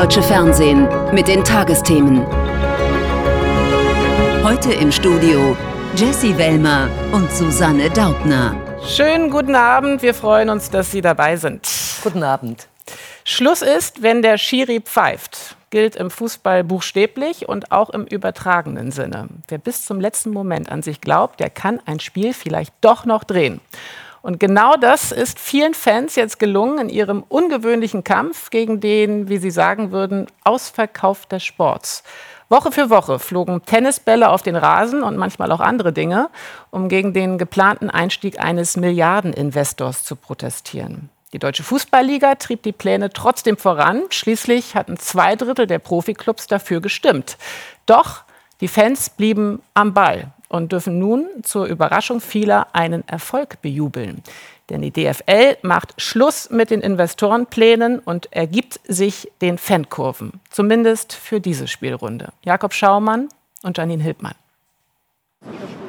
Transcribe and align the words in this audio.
deutsche 0.00 0.22
Fernsehen 0.22 0.88
mit 1.12 1.28
den 1.28 1.44
Tagesthemen. 1.44 2.24
Heute 4.42 4.72
im 4.72 4.90
Studio 4.90 5.54
Jesse 5.94 6.38
Wellmer 6.38 6.88
und 7.12 7.30
Susanne 7.30 7.90
Daubner. 7.90 8.56
Schönen 8.82 9.28
guten 9.28 9.54
Abend, 9.54 10.00
wir 10.00 10.14
freuen 10.14 10.48
uns, 10.48 10.70
dass 10.70 10.90
Sie 10.90 11.02
dabei 11.02 11.36
sind. 11.36 11.68
Guten 12.02 12.22
Abend. 12.22 12.66
Schluss 13.24 13.60
ist, 13.60 14.02
wenn 14.02 14.22
der 14.22 14.38
Schiri 14.38 14.80
pfeift. 14.80 15.54
Gilt 15.68 15.96
im 15.96 16.10
Fußball 16.10 16.64
buchstäblich 16.64 17.46
und 17.46 17.70
auch 17.70 17.90
im 17.90 18.06
übertragenen 18.06 18.92
Sinne. 18.92 19.28
Wer 19.48 19.58
bis 19.58 19.84
zum 19.84 20.00
letzten 20.00 20.30
Moment 20.30 20.72
an 20.72 20.82
sich 20.82 21.02
glaubt, 21.02 21.40
der 21.40 21.50
kann 21.50 21.78
ein 21.84 22.00
Spiel 22.00 22.32
vielleicht 22.32 22.72
doch 22.80 23.04
noch 23.04 23.22
drehen. 23.22 23.60
Und 24.22 24.38
genau 24.38 24.76
das 24.76 25.12
ist 25.12 25.38
vielen 25.38 25.74
Fans 25.74 26.14
jetzt 26.14 26.38
gelungen 26.38 26.78
in 26.78 26.88
ihrem 26.88 27.24
ungewöhnlichen 27.28 28.04
Kampf 28.04 28.50
gegen 28.50 28.80
den, 28.80 29.28
wie 29.28 29.38
sie 29.38 29.50
sagen 29.50 29.92
würden, 29.92 30.26
Ausverkauf 30.44 31.26
des 31.26 31.42
Sports. 31.44 32.02
Woche 32.50 32.72
für 32.72 32.90
Woche 32.90 33.18
flogen 33.18 33.62
Tennisbälle 33.64 34.28
auf 34.28 34.42
den 34.42 34.56
Rasen 34.56 35.02
und 35.02 35.16
manchmal 35.16 35.52
auch 35.52 35.60
andere 35.60 35.92
Dinge, 35.92 36.28
um 36.70 36.88
gegen 36.88 37.14
den 37.14 37.38
geplanten 37.38 37.90
Einstieg 37.90 38.40
eines 38.40 38.76
Milliardeninvestors 38.76 40.04
zu 40.04 40.16
protestieren. 40.16 41.10
Die 41.32 41.38
Deutsche 41.38 41.62
Fußballliga 41.62 42.34
trieb 42.34 42.64
die 42.64 42.72
Pläne 42.72 43.10
trotzdem 43.10 43.56
voran. 43.56 44.02
Schließlich 44.10 44.74
hatten 44.74 44.98
zwei 44.98 45.36
Drittel 45.36 45.68
der 45.68 45.78
Profiklubs 45.78 46.48
dafür 46.48 46.80
gestimmt. 46.80 47.38
Doch 47.86 48.24
die 48.60 48.66
Fans 48.68 49.10
blieben 49.10 49.62
am 49.74 49.94
Ball 49.94 50.32
und 50.50 50.72
dürfen 50.72 50.98
nun 50.98 51.26
zur 51.42 51.64
Überraschung 51.64 52.20
vieler 52.20 52.74
einen 52.74 53.08
Erfolg 53.08 53.62
bejubeln. 53.62 54.22
Denn 54.68 54.82
die 54.82 54.90
DFL 54.90 55.56
macht 55.62 55.94
Schluss 55.96 56.50
mit 56.50 56.70
den 56.70 56.80
Investorenplänen 56.80 57.98
und 58.00 58.32
ergibt 58.32 58.80
sich 58.86 59.30
den 59.40 59.56
Fankurven. 59.56 60.32
Zumindest 60.50 61.14
für 61.14 61.40
diese 61.40 61.66
Spielrunde. 61.66 62.32
Jakob 62.44 62.74
Schaumann 62.74 63.28
und 63.62 63.78
Janine 63.78 64.02
Hildmann. 64.02 64.34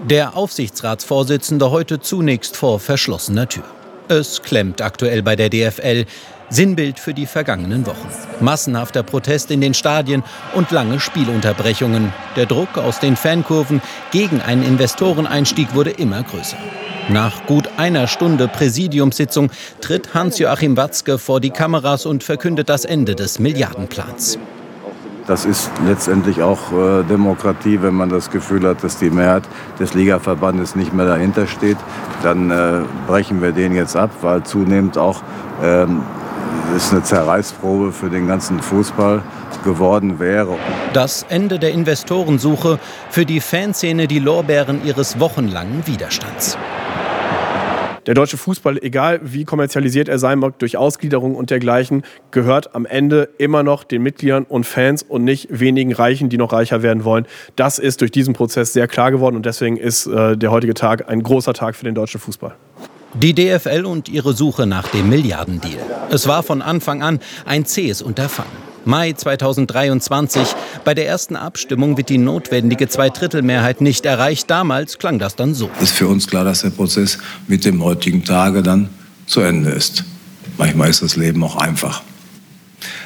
Der 0.05 0.37
Aufsichtsratsvorsitzende 0.37 1.69
heute 1.69 1.99
zunächst 1.99 2.55
vor 2.55 2.79
verschlossener 2.79 3.49
Tür. 3.49 3.80
Es 4.11 4.41
klemmt 4.41 4.81
aktuell 4.81 5.23
bei 5.23 5.37
der 5.37 5.49
DFL. 5.49 6.03
Sinnbild 6.49 6.99
für 6.99 7.13
die 7.13 7.25
vergangenen 7.25 7.85
Wochen. 7.85 8.09
Massenhafter 8.41 9.03
Protest 9.03 9.51
in 9.51 9.61
den 9.61 9.73
Stadien 9.73 10.21
und 10.53 10.69
lange 10.71 10.99
Spielunterbrechungen. 10.99 12.11
Der 12.35 12.45
Druck 12.45 12.77
aus 12.77 12.99
den 12.99 13.15
Fankurven 13.15 13.81
gegen 14.11 14.41
einen 14.41 14.63
Investoreneinstieg 14.63 15.73
wurde 15.75 15.91
immer 15.91 16.23
größer. 16.23 16.57
Nach 17.07 17.45
gut 17.45 17.69
einer 17.77 18.07
Stunde 18.07 18.49
Präsidiumssitzung 18.49 19.49
tritt 19.79 20.13
Hans-Joachim 20.13 20.75
Watzke 20.75 21.17
vor 21.17 21.39
die 21.39 21.51
Kameras 21.51 22.05
und 22.05 22.21
verkündet 22.21 22.67
das 22.67 22.83
Ende 22.83 23.15
des 23.15 23.39
Milliardenplans. 23.39 24.37
Das 25.31 25.45
ist 25.45 25.71
letztendlich 25.87 26.41
auch 26.41 26.73
äh, 26.73 27.03
Demokratie, 27.03 27.81
wenn 27.81 27.93
man 27.93 28.09
das 28.09 28.31
Gefühl 28.31 28.67
hat, 28.67 28.83
dass 28.83 28.97
die 28.97 29.09
Mehrheit 29.09 29.43
des 29.79 29.93
Ligaverbandes 29.93 30.75
nicht 30.75 30.91
mehr 30.91 31.05
dahinter 31.05 31.47
steht. 31.47 31.77
Dann 32.21 32.51
äh, 32.51 32.81
brechen 33.07 33.41
wir 33.41 33.53
den 33.53 33.73
jetzt 33.73 33.95
ab, 33.95 34.09
weil 34.19 34.43
zunehmend 34.43 34.97
auch 34.97 35.23
ähm, 35.63 36.01
ist 36.75 36.91
eine 36.91 37.03
Zerreißprobe 37.03 37.93
für 37.93 38.09
den 38.09 38.27
ganzen 38.27 38.59
Fußball 38.59 39.23
geworden 39.63 40.19
wäre. 40.19 40.57
Das 40.91 41.25
Ende 41.29 41.59
der 41.59 41.71
Investorensuche 41.71 42.77
für 43.09 43.25
die 43.25 43.39
Fanszene 43.39 44.09
die 44.09 44.19
Lorbeeren 44.19 44.83
ihres 44.83 45.17
wochenlangen 45.21 45.87
Widerstands. 45.87 46.57
Der 48.07 48.15
deutsche 48.15 48.37
Fußball, 48.37 48.79
egal 48.81 49.19
wie 49.23 49.45
kommerzialisiert 49.45 50.09
er 50.09 50.17
sein 50.17 50.39
mag, 50.39 50.57
durch 50.57 50.75
Ausgliederung 50.75 51.35
und 51.35 51.51
dergleichen, 51.51 52.03
gehört 52.31 52.73
am 52.73 52.85
Ende 52.85 53.29
immer 53.37 53.61
noch 53.61 53.83
den 53.83 54.01
Mitgliedern 54.01 54.43
und 54.43 54.65
Fans 54.65 55.03
und 55.03 55.23
nicht 55.23 55.47
wenigen 55.51 55.93
Reichen, 55.93 56.29
die 56.29 56.37
noch 56.37 56.51
reicher 56.51 56.81
werden 56.81 57.03
wollen. 57.03 57.27
Das 57.55 57.77
ist 57.77 58.01
durch 58.01 58.11
diesen 58.11 58.33
Prozess 58.33 58.73
sehr 58.73 58.87
klar 58.87 59.11
geworden 59.11 59.35
und 59.35 59.45
deswegen 59.45 59.77
ist 59.77 60.07
äh, 60.07 60.35
der 60.35 60.49
heutige 60.51 60.73
Tag 60.73 61.09
ein 61.09 61.21
großer 61.21 61.53
Tag 61.53 61.75
für 61.75 61.85
den 61.85 61.93
deutschen 61.93 62.19
Fußball. 62.19 62.55
Die 63.13 63.35
DFL 63.35 63.85
und 63.85 64.09
ihre 64.09 64.33
Suche 64.33 64.65
nach 64.65 64.87
dem 64.87 65.09
Milliardendeal. 65.09 65.83
Es 66.09 66.27
war 66.27 66.43
von 66.43 66.61
Anfang 66.61 67.03
an 67.03 67.19
ein 67.45 67.65
zähes 67.65 68.01
Unterfangen. 68.01 68.70
Mai 68.85 69.13
2023. 69.13 70.47
Bei 70.83 70.93
der 70.93 71.07
ersten 71.07 71.35
Abstimmung 71.35 71.97
wird 71.97 72.09
die 72.09 72.17
notwendige 72.17 72.87
Zweidrittelmehrheit 72.87 73.81
nicht 73.81 74.05
erreicht. 74.05 74.49
Damals 74.49 74.97
klang 74.97 75.19
das 75.19 75.35
dann 75.35 75.53
so. 75.53 75.69
Ist 75.81 75.93
für 75.93 76.07
uns 76.07 76.27
klar, 76.27 76.43
dass 76.43 76.61
der 76.61 76.71
Prozess 76.71 77.17
mit 77.47 77.63
dem 77.65 77.83
heutigen 77.83 78.23
Tage 78.23 78.63
dann 78.63 78.89
zu 79.27 79.41
Ende 79.41 79.71
ist. 79.71 80.03
Manchmal 80.57 80.89
ist 80.89 81.01
das 81.01 81.15
Leben 81.15 81.43
auch 81.43 81.55
einfach. 81.55 82.01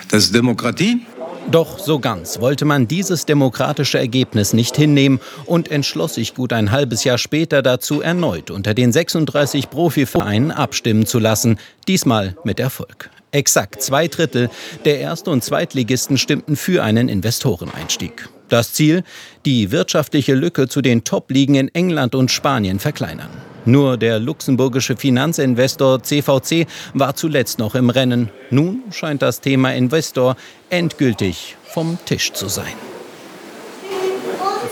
Das 0.10 0.24
ist 0.24 0.36
Demokratie. 0.36 1.06
Doch 1.52 1.78
so 1.78 2.00
ganz 2.00 2.40
wollte 2.40 2.66
man 2.66 2.88
dieses 2.88 3.26
demokratische 3.26 4.00
Ergebnis 4.00 4.54
nicht 4.54 4.76
hinnehmen 4.76 5.20
und 5.46 5.70
entschloss 5.70 6.16
sich 6.16 6.34
gut 6.34 6.54
ein 6.54 6.72
halbes 6.72 7.04
Jahr 7.04 7.20
später 7.20 7.62
dazu, 7.62 8.02
erneut 8.02 8.50
unter 8.50 8.74
den 8.74 8.92
36 8.92 9.70
Profivereinen 9.70 10.52
abstimmen 10.52 11.06
zu 11.06 11.20
lassen, 11.20 11.60
diesmal 11.88 12.36
mit 12.44 12.60
Erfolg. 12.60 13.12
Exakt 13.36 13.82
zwei 13.82 14.08
Drittel 14.08 14.50
der 14.86 15.00
Erst- 15.00 15.28
und 15.28 15.44
Zweitligisten 15.44 16.18
stimmten 16.18 16.56
für 16.56 16.84
einen 16.84 17.10
Investoreneinstieg. 17.10 18.30
Das 18.48 18.72
Ziel, 18.72 19.04
die 19.46 19.72
wirtschaftliche 19.72 20.36
Lücke 20.36 20.70
zu 20.70 20.82
den 20.82 21.04
Top-Ligen 21.04 21.56
in 21.56 21.68
England 21.76 22.16
und 22.16 22.32
Spanien 22.32 22.80
verkleinern. 22.80 23.30
Nur 23.66 23.98
der 23.98 24.20
luxemburgische 24.20 24.96
Finanzinvestor 24.96 26.02
CVC 26.02 26.68
war 26.94 27.16
zuletzt 27.16 27.60
noch 27.60 27.76
im 27.76 27.90
Rennen. 27.90 28.30
Nun 28.52 28.84
scheint 28.92 29.22
das 29.22 29.42
Thema 29.42 29.74
Investor 29.74 30.38
endgültig 30.70 31.58
vom 31.66 31.98
Tisch 32.06 32.32
zu 32.32 32.48
sein. 32.48 32.95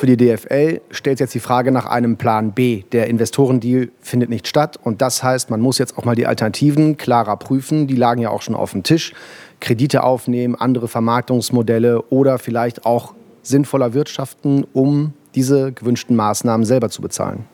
Für 0.03 0.18
die 0.18 0.18
DFL 0.18 0.81
stellt 0.91 1.22
jetzt 1.22 1.34
die 1.34 1.40
Frage 1.40 1.72
nach 1.72 1.86
einem 1.86 2.18
Plan 2.18 2.52
B. 2.52 2.84
Der 2.91 3.08
Investorendeal 3.08 3.88
findet 4.02 4.30
nicht 4.30 4.50
statt 4.50 4.78
und 4.84 5.02
das 5.02 5.24
heißt, 5.24 5.50
man 5.50 5.62
muss 5.62 5.78
jetzt 5.78 5.97
auch 5.97 6.03
mal 6.03 6.14
die 6.14 6.28
Alternativen 6.28 6.97
klarer 6.97 7.38
prüfen. 7.38 7.88
Die 7.88 7.96
lagen 7.96 8.19
ja 8.19 8.30
auch 8.30 8.41
schon 8.41 8.53
auf 8.53 8.74
dem 8.74 8.84
Tisch. 8.84 9.14
Kredite 9.62 10.03
aufnehmen, 10.03 10.56
andere 10.56 10.90
Vermarktungsmodelle 10.90 12.02
oder 12.09 12.38
vielleicht 12.38 12.86
auch 12.86 13.14
sinnvoller 13.44 13.94
wirtschaften, 13.94 14.66
um 14.74 15.14
diese 15.36 15.72
gewünschten 15.72 16.18
Maßnahmen 16.18 16.66
selber 16.66 16.90
zu 16.90 17.02
bezahlen. 17.02 17.46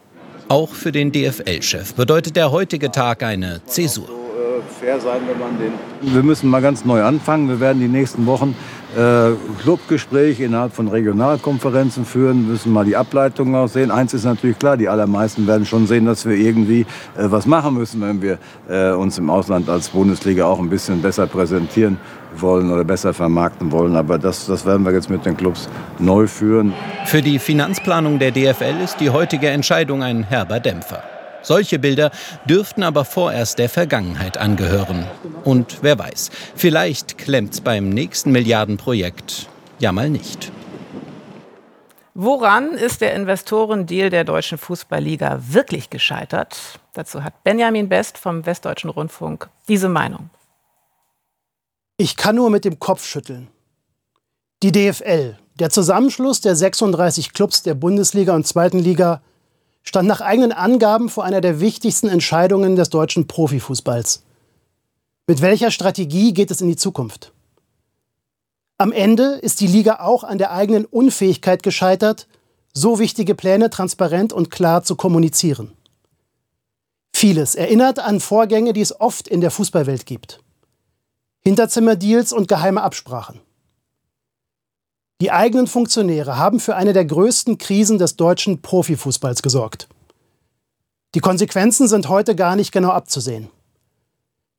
Auch 0.48 0.74
für 0.74 0.92
den 0.92 1.12
DFL-Chef 1.12 1.94
bedeutet 1.94 2.36
der 2.36 2.52
heutige 2.52 2.90
Tag 2.90 3.22
eine 3.22 3.62
Zäsur. 3.68 4.10
Fair 4.80 5.00
sein, 5.00 5.22
wenn 5.28 5.40
man 5.40 5.58
den. 5.60 6.14
Wir 6.14 6.24
müssen 6.24 6.50
mal 6.50 6.62
ganz 6.62 6.86
neu 6.86 7.04
anfangen. 7.04 7.50
Wir 7.50 7.60
werden 7.60 7.80
die 7.80 7.88
nächsten 7.88 8.26
Wochen 8.26 8.56
äh, 8.96 9.32
Clubgespräche 9.62 10.46
innerhalb 10.46 10.74
von 10.74 10.88
Regionalkonferenzen 10.88 12.06
führen, 12.06 12.48
müssen 12.48 12.74
mal 12.74 12.86
die 12.86 12.96
Ableitungen 12.96 13.56
aussehen. 13.56 13.92
Eins 13.92 14.14
ist 14.14 14.24
natürlich 14.24 14.58
klar, 14.58 14.78
die 14.78 14.90
allermeisten 14.90 15.46
werden 15.46 15.66
schon 15.66 15.86
sehen, 15.86 16.06
dass 16.06 16.26
wir 16.26 16.36
irgendwie 16.36 16.82
äh, 16.82 16.86
was 17.26 17.46
machen 17.46 17.76
müssen, 17.76 18.02
wenn 18.02 18.22
wir 18.22 18.40
äh, 18.68 18.92
uns 18.92 19.18
im 19.18 19.30
Ausland 19.30 19.70
als 19.70 19.90
Bundesliga 19.90 20.46
auch 20.46 20.60
ein 20.60 20.70
bisschen 20.70 21.02
besser 21.02 21.28
präsentieren 21.28 21.98
wollen 22.36 22.72
oder 22.72 22.84
besser 22.84 23.14
vermarkten 23.14 23.72
wollen. 23.72 23.96
Aber 23.96 24.18
das, 24.18 24.48
das 24.48 24.66
werden 24.66 24.86
wir 24.86 24.94
jetzt 24.94 25.10
mit 25.10 25.26
den 25.26 25.38
Clubs 25.38 25.70
neu 26.00 26.28
führen. 26.28 26.74
Für 27.06 27.22
die 27.22 27.40
Finanzplanung 27.40 28.18
der 28.20 28.32
DFL 28.32 28.82
ist 28.84 29.00
die 29.00 29.10
heutige 29.10 29.50
Entscheidung 29.50 30.02
ein 30.04 30.24
herber 30.24 30.60
Dämpfer. 30.60 31.04
Solche 31.42 31.80
Bilder 31.80 32.12
dürften 32.46 32.84
aber 32.84 33.06
vorerst 33.06 33.60
der 33.60 33.70
Vergangenheit 33.70 34.38
angehören. 34.38 35.06
Und 35.44 35.80
wer 35.82 35.98
weiß, 35.98 36.32
vielleicht 36.56 37.18
klemmt's 37.18 37.62
beim 37.62 37.90
nächsten 37.90 38.32
Milliardenprojekt 38.32 39.48
ja 39.80 39.92
mal 39.92 40.10
nicht. 40.10 40.52
Woran 42.14 42.72
ist 42.74 43.00
der 43.02 43.14
Investorendeal 43.14 44.10
der 44.10 44.26
Deutschen 44.26 44.58
Fußballliga 44.58 45.40
wirklich 45.48 45.90
gescheitert? 45.90 46.80
Dazu 46.94 47.24
hat 47.24 47.44
Benjamin 47.46 47.88
Best 47.88 48.18
vom 48.18 48.46
Westdeutschen 48.46 48.90
Rundfunk 48.90 49.50
diese 49.70 49.88
Meinung. 49.88 50.30
Ich 51.96 52.18
kann 52.18 52.36
nur 52.36 52.50
mit 52.50 52.66
dem 52.66 52.80
Kopf 52.80 53.06
schütteln. 53.06 53.48
Die 54.64 54.74
DFL, 54.74 55.38
der 55.56 55.70
Zusammenschluss 55.70 56.42
der 56.42 56.56
36 56.56 57.32
Clubs 57.32 57.64
der 57.64 57.76
Bundesliga 57.76 58.36
und 58.36 58.46
Zweiten 58.46 58.80
Liga, 58.80 59.22
stand 59.84 60.08
nach 60.08 60.22
eigenen 60.22 60.52
Angaben 60.52 61.10
vor 61.10 61.24
einer 61.24 61.42
der 61.42 61.60
wichtigsten 61.60 62.08
Entscheidungen 62.08 62.76
des 62.76 62.90
deutschen 62.90 63.28
Profifußballs. 63.28 64.24
Mit 65.28 65.42
welcher 65.42 65.72
Strategie 65.72 66.34
geht 66.34 66.52
es 66.52 66.62
in 66.62 66.68
die 66.68 66.76
Zukunft? 66.76 67.34
Am 68.78 68.92
Ende 68.92 69.40
ist 69.42 69.60
die 69.62 69.68
Liga 69.68 70.00
auch 70.00 70.24
an 70.24 70.38
der 70.38 70.52
eigenen 70.52 70.86
Unfähigkeit 70.86 71.64
gescheitert, 71.64 72.28
so 72.74 72.98
wichtige 72.98 73.36
Pläne 73.36 73.70
transparent 73.70 74.32
und 74.32 74.52
klar 74.52 74.84
zu 74.84 74.96
kommunizieren. 74.96 75.74
Vieles 77.14 77.56
erinnert 77.56 78.00
an 78.00 78.22
Vorgänge, 78.22 78.72
die 78.72 78.82
es 78.82 78.98
oft 79.00 79.28
in 79.28 79.42
der 79.42 79.52
Fußballwelt 79.52 80.06
gibt. 80.06 80.40
Hinterzimmerdeals 81.42 82.32
und 82.32 82.48
geheime 82.48 82.82
Absprachen. 82.82 83.42
Die 85.22 85.32
eigenen 85.32 85.68
Funktionäre 85.68 86.38
haben 86.38 86.60
für 86.60 86.76
eine 86.76 86.94
der 86.94 87.06
größten 87.06 87.58
Krisen 87.58 87.98
des 87.98 88.16
deutschen 88.16 88.62
Profifußballs 88.62 89.42
gesorgt. 89.42 89.90
Die 91.14 91.20
Konsequenzen 91.20 91.88
sind 91.88 92.08
heute 92.08 92.36
gar 92.36 92.56
nicht 92.56 92.72
genau 92.72 92.92
abzusehen. 92.92 93.50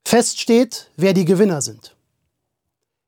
Fest 0.04 0.40
steht, 0.40 0.90
wer 0.96 1.14
die 1.14 1.24
Gewinner 1.24 1.62
sind. 1.62 1.96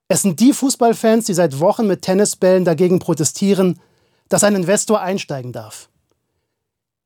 Es 0.08 0.22
sind 0.22 0.40
die 0.40 0.52
Fußballfans, 0.52 1.26
die 1.26 1.34
seit 1.34 1.58
Wochen 1.58 1.87
mit 1.87 2.02
Tennisbällen 2.02 2.64
dagegen 2.64 2.99
protestieren, 2.99 3.81
dass 4.28 4.44
ein 4.44 4.54
Investor 4.54 5.00
einsteigen 5.00 5.52
darf. 5.52 5.88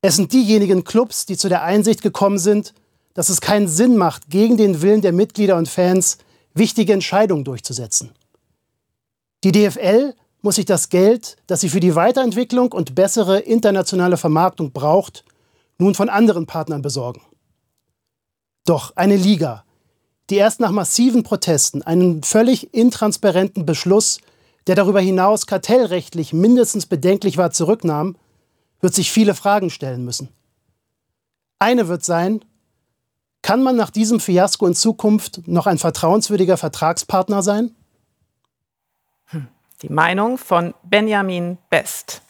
Es 0.03 0.17
sind 0.17 0.33
diejenigen 0.33 0.85
Clubs, 0.85 1.27
die 1.27 1.37
zu 1.37 1.49
der 1.49 1.63
Einsicht 1.63 2.03
gekommen 2.03 2.39
sind, 2.39 2.75
dass 3.15 3.31
es 3.31 3.41
keinen 3.41 3.67
Sinn 3.67 3.97
macht, 3.97 4.29
gegen 4.29 4.57
den 4.57 4.83
Willen 4.83 5.01
der 5.01 5.13
Mitglieder 5.13 5.57
und 5.57 5.69
Fans 5.69 6.19
wichtige 6.55 6.93
Entscheidungen 6.93 7.45
durchzusetzen. 7.45 8.13
Die 9.43 9.53
DFL 9.53 10.15
muss 10.47 10.55
sich 10.55 10.65
das 10.65 10.91
Geld, 10.91 11.37
das 11.49 11.61
sie 11.61 11.69
für 11.69 11.81
die 11.81 11.97
Weiterentwicklung 11.97 12.71
und 12.71 12.95
bessere 12.95 13.41
internationale 13.41 14.17
Vermarktung 14.17 14.71
braucht, 14.71 15.25
nun 15.77 15.97
von 15.97 16.09
anderen 16.09 16.47
Partnern 16.47 16.83
besorgen. 16.83 17.21
Doch 18.65 18.95
eine 18.95 19.17
Liga, 19.17 19.65
die 20.31 20.37
erst 20.37 20.61
nach 20.61 20.71
massiven 20.71 21.25
Protesten 21.25 21.83
einen 21.83 22.23
völlig 22.23 22.73
intransparenten 22.73 23.67
Beschluss, 23.67 24.21
der 24.69 24.77
darüber 24.77 25.01
hinaus 25.01 25.49
kartellrechtlich 25.49 26.33
mindestens 26.33 26.87
bedenklich 26.87 27.37
war, 27.39 27.51
zurücknahm, 27.51 28.15
wird 28.81 28.95
sich 28.95 29.11
viele 29.11 29.35
Fragen 29.35 29.69
stellen 29.69 30.05
müssen. 30.05 30.29
Eine 31.59 31.89
wird 31.89 32.05
sein, 32.05 32.45
kann 33.43 33.65
man 33.65 33.75
nach 33.75 33.91
diesem 33.91 34.21
Fiasko 34.21 34.65
in 34.69 34.77
Zukunft 34.77 35.49
noch 35.49 35.67
ein 35.67 35.79
vertrauenswürdiger 35.79 36.57
Vertragspartner 36.57 37.43
sein? 37.43 37.75
Die 39.83 39.93
Meinung 39.93 40.39
von 40.39 40.73
Benjamin 40.85 41.59
Best. 41.69 42.23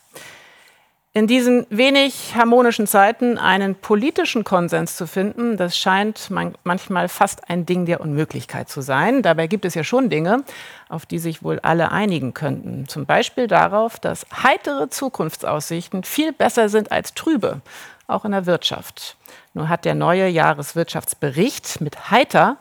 In 1.12 1.26
diesen 1.26 1.64
wenig 1.70 2.34
harmonischen 2.34 2.86
Zeiten 2.86 3.38
einen 3.38 3.74
politischen 3.74 4.44
Konsens 4.44 4.96
zu 4.96 5.06
finden, 5.06 5.56
das 5.56 5.78
scheint 5.78 6.28
manchmal 6.64 7.08
fast 7.08 7.48
ein 7.48 7.64
Ding 7.64 7.86
der 7.86 8.02
Unmöglichkeit 8.02 8.68
zu 8.68 8.82
sein. 8.82 9.22
Dabei 9.22 9.46
gibt 9.46 9.64
es 9.64 9.74
ja 9.74 9.82
schon 9.82 10.10
Dinge, 10.10 10.44
auf 10.90 11.06
die 11.06 11.18
sich 11.18 11.42
wohl 11.42 11.58
alle 11.60 11.90
einigen 11.90 12.34
könnten. 12.34 12.86
Zum 12.88 13.06
Beispiel 13.06 13.46
darauf, 13.46 13.98
dass 13.98 14.26
heitere 14.42 14.90
Zukunftsaussichten 14.90 16.02
viel 16.02 16.32
besser 16.32 16.68
sind 16.68 16.92
als 16.92 17.14
trübe, 17.14 17.62
auch 18.08 18.26
in 18.26 18.32
der 18.32 18.44
Wirtschaft. 18.44 19.16
Nur 19.54 19.70
hat 19.70 19.86
der 19.86 19.94
neue 19.94 20.28
Jahreswirtschaftsbericht 20.28 21.80
mit 21.80 22.10
heiter 22.10 22.58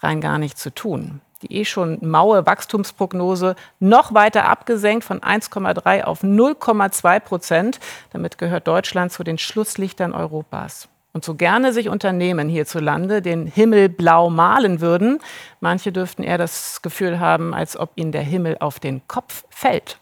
rein 0.00 0.22
gar 0.22 0.38
nichts 0.38 0.62
zu 0.62 0.72
tun 0.72 1.20
die 1.42 1.54
eh 1.54 1.64
schon 1.64 1.98
maue 2.00 2.46
Wachstumsprognose 2.46 3.54
noch 3.80 4.14
weiter 4.14 4.46
abgesenkt 4.46 5.04
von 5.04 5.20
1,3 5.20 6.02
auf 6.02 6.22
0,2 6.22 7.20
Prozent. 7.20 7.80
Damit 8.12 8.38
gehört 8.38 8.66
Deutschland 8.66 9.12
zu 9.12 9.22
den 9.24 9.38
Schlusslichtern 9.38 10.12
Europas. 10.12 10.88
Und 11.12 11.24
so 11.24 11.34
gerne 11.34 11.72
sich 11.72 11.88
Unternehmen 11.88 12.48
hierzulande 12.48 13.22
den 13.22 13.46
Himmel 13.46 13.88
blau 13.88 14.30
malen 14.30 14.80
würden, 14.80 15.20
manche 15.60 15.90
dürften 15.90 16.22
eher 16.22 16.38
das 16.38 16.82
Gefühl 16.82 17.18
haben, 17.18 17.54
als 17.54 17.76
ob 17.76 17.90
ihnen 17.96 18.12
der 18.12 18.22
Himmel 18.22 18.56
auf 18.60 18.78
den 18.78 19.00
Kopf 19.08 19.44
fällt. 19.48 19.98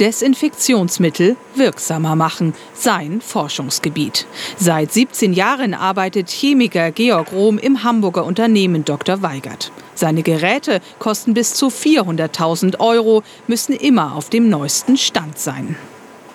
Desinfektionsmittel 0.00 1.36
wirksamer 1.54 2.14
machen, 2.14 2.54
sein 2.72 3.20
Forschungsgebiet. 3.20 4.26
Seit 4.56 4.92
17 4.92 5.32
Jahren 5.32 5.74
arbeitet 5.74 6.30
Chemiker 6.30 6.92
Georg 6.92 7.32
Rohm 7.32 7.58
im 7.58 7.82
Hamburger 7.82 8.24
Unternehmen 8.24 8.84
Dr. 8.84 9.22
Weigert. 9.22 9.72
Seine 9.94 10.22
Geräte 10.22 10.80
kosten 11.00 11.34
bis 11.34 11.54
zu 11.54 11.66
400.000 11.68 12.78
Euro, 12.78 13.22
müssen 13.48 13.72
immer 13.72 14.14
auf 14.14 14.30
dem 14.30 14.48
neuesten 14.48 14.96
Stand 14.96 15.38
sein. 15.38 15.74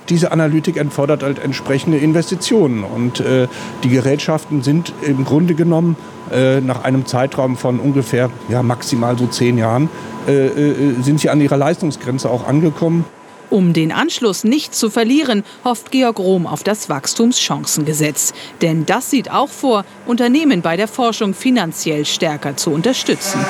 Diese 0.09 0.33
Analytik 0.33 0.75
erfordert 0.75 1.23
halt 1.23 1.39
entsprechende 1.39 1.97
Investitionen. 1.97 2.83
Und 2.83 3.21
äh, 3.21 3.47
die 3.83 3.89
Gerätschaften 3.89 4.61
sind 4.61 4.91
im 5.01 5.23
Grunde 5.23 5.55
genommen 5.55 5.95
äh, 6.31 6.59
nach 6.59 6.83
einem 6.83 7.05
Zeitraum 7.05 7.55
von 7.55 7.79
ungefähr 7.79 8.29
ja, 8.49 8.63
maximal 8.63 9.17
so 9.17 9.27
zehn 9.27 9.57
Jahren, 9.57 9.89
äh, 10.27 10.47
äh 10.47 11.01
sind 11.01 11.21
sie 11.21 11.29
an 11.29 11.39
ihrer 11.39 11.55
Leistungsgrenze 11.55 12.29
auch 12.29 12.45
angekommen. 12.45 13.05
Um 13.53 13.71
den 13.71 13.91
Anschluss 13.91 14.43
nicht 14.43 14.73
zu 14.73 14.89
verlieren, 14.89 15.43
hofft 15.63 15.91
Georg 15.91 16.17
Rohm 16.17 16.47
auf 16.47 16.63
das 16.63 16.89
Wachstumschancengesetz. 16.89 18.33
Denn 18.63 18.87
das 18.87 19.11
sieht 19.11 19.29
auch 19.29 19.49
vor, 19.49 19.85
Unternehmen 20.07 20.63
bei 20.63 20.75
der 20.75 20.87
Forschung 20.87 21.35
finanziell 21.35 22.03
stärker 22.03 22.57
zu 22.57 22.71
unterstützen. 22.71 23.45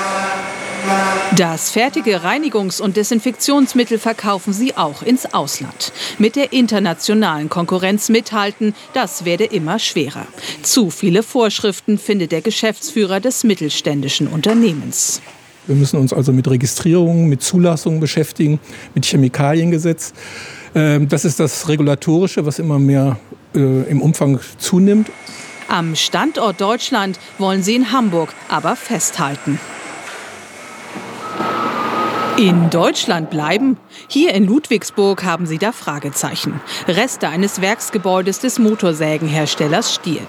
Das 1.37 1.71
fertige 1.71 2.21
Reinigungs- 2.21 2.81
und 2.81 2.97
Desinfektionsmittel 2.97 3.97
verkaufen 3.97 4.51
sie 4.51 4.75
auch 4.75 5.03
ins 5.03 5.33
Ausland. 5.33 5.93
Mit 6.17 6.35
der 6.35 6.51
internationalen 6.51 7.47
Konkurrenz 7.47 8.09
mithalten, 8.09 8.75
das 8.93 9.23
werde 9.23 9.45
immer 9.45 9.79
schwerer. 9.79 10.27
Zu 10.63 10.89
viele 10.89 11.23
Vorschriften 11.23 11.97
findet 11.97 12.33
der 12.33 12.41
Geschäftsführer 12.41 13.21
des 13.21 13.45
mittelständischen 13.45 14.27
Unternehmens. 14.27 15.21
Wir 15.67 15.75
müssen 15.75 15.99
uns 15.99 16.11
also 16.11 16.33
mit 16.33 16.49
Registrierungen, 16.49 17.27
mit 17.27 17.41
Zulassungen 17.41 17.99
beschäftigen, 17.99 18.59
mit 18.93 19.05
Chemikaliengesetz. 19.05 20.13
Ähm, 20.75 21.07
das 21.07 21.25
ist 21.25 21.39
das 21.39 21.67
Regulatorische, 21.69 22.45
was 22.45 22.59
immer 22.59 22.79
mehr 22.79 23.17
äh, 23.55 23.83
im 23.89 24.01
Umfang 24.01 24.39
zunimmt. 24.57 25.09
Am 25.69 25.95
Standort 25.95 26.59
Deutschland 26.59 27.19
wollen 27.37 27.63
sie 27.63 27.75
in 27.75 27.91
Hamburg 27.91 28.33
aber 28.49 28.75
festhalten. 28.75 29.59
In 32.37 32.71
Deutschland 32.71 33.29
bleiben? 33.29 33.77
Hier 34.07 34.33
in 34.33 34.47
Ludwigsburg 34.47 35.23
haben 35.23 35.45
sie 35.45 35.59
da 35.59 35.71
Fragezeichen. 35.71 36.59
Reste 36.87 37.29
eines 37.29 37.61
Werksgebäudes 37.61 38.39
des 38.39 38.57
Motorsägenherstellers 38.57 39.93
Stiel. 39.93 40.21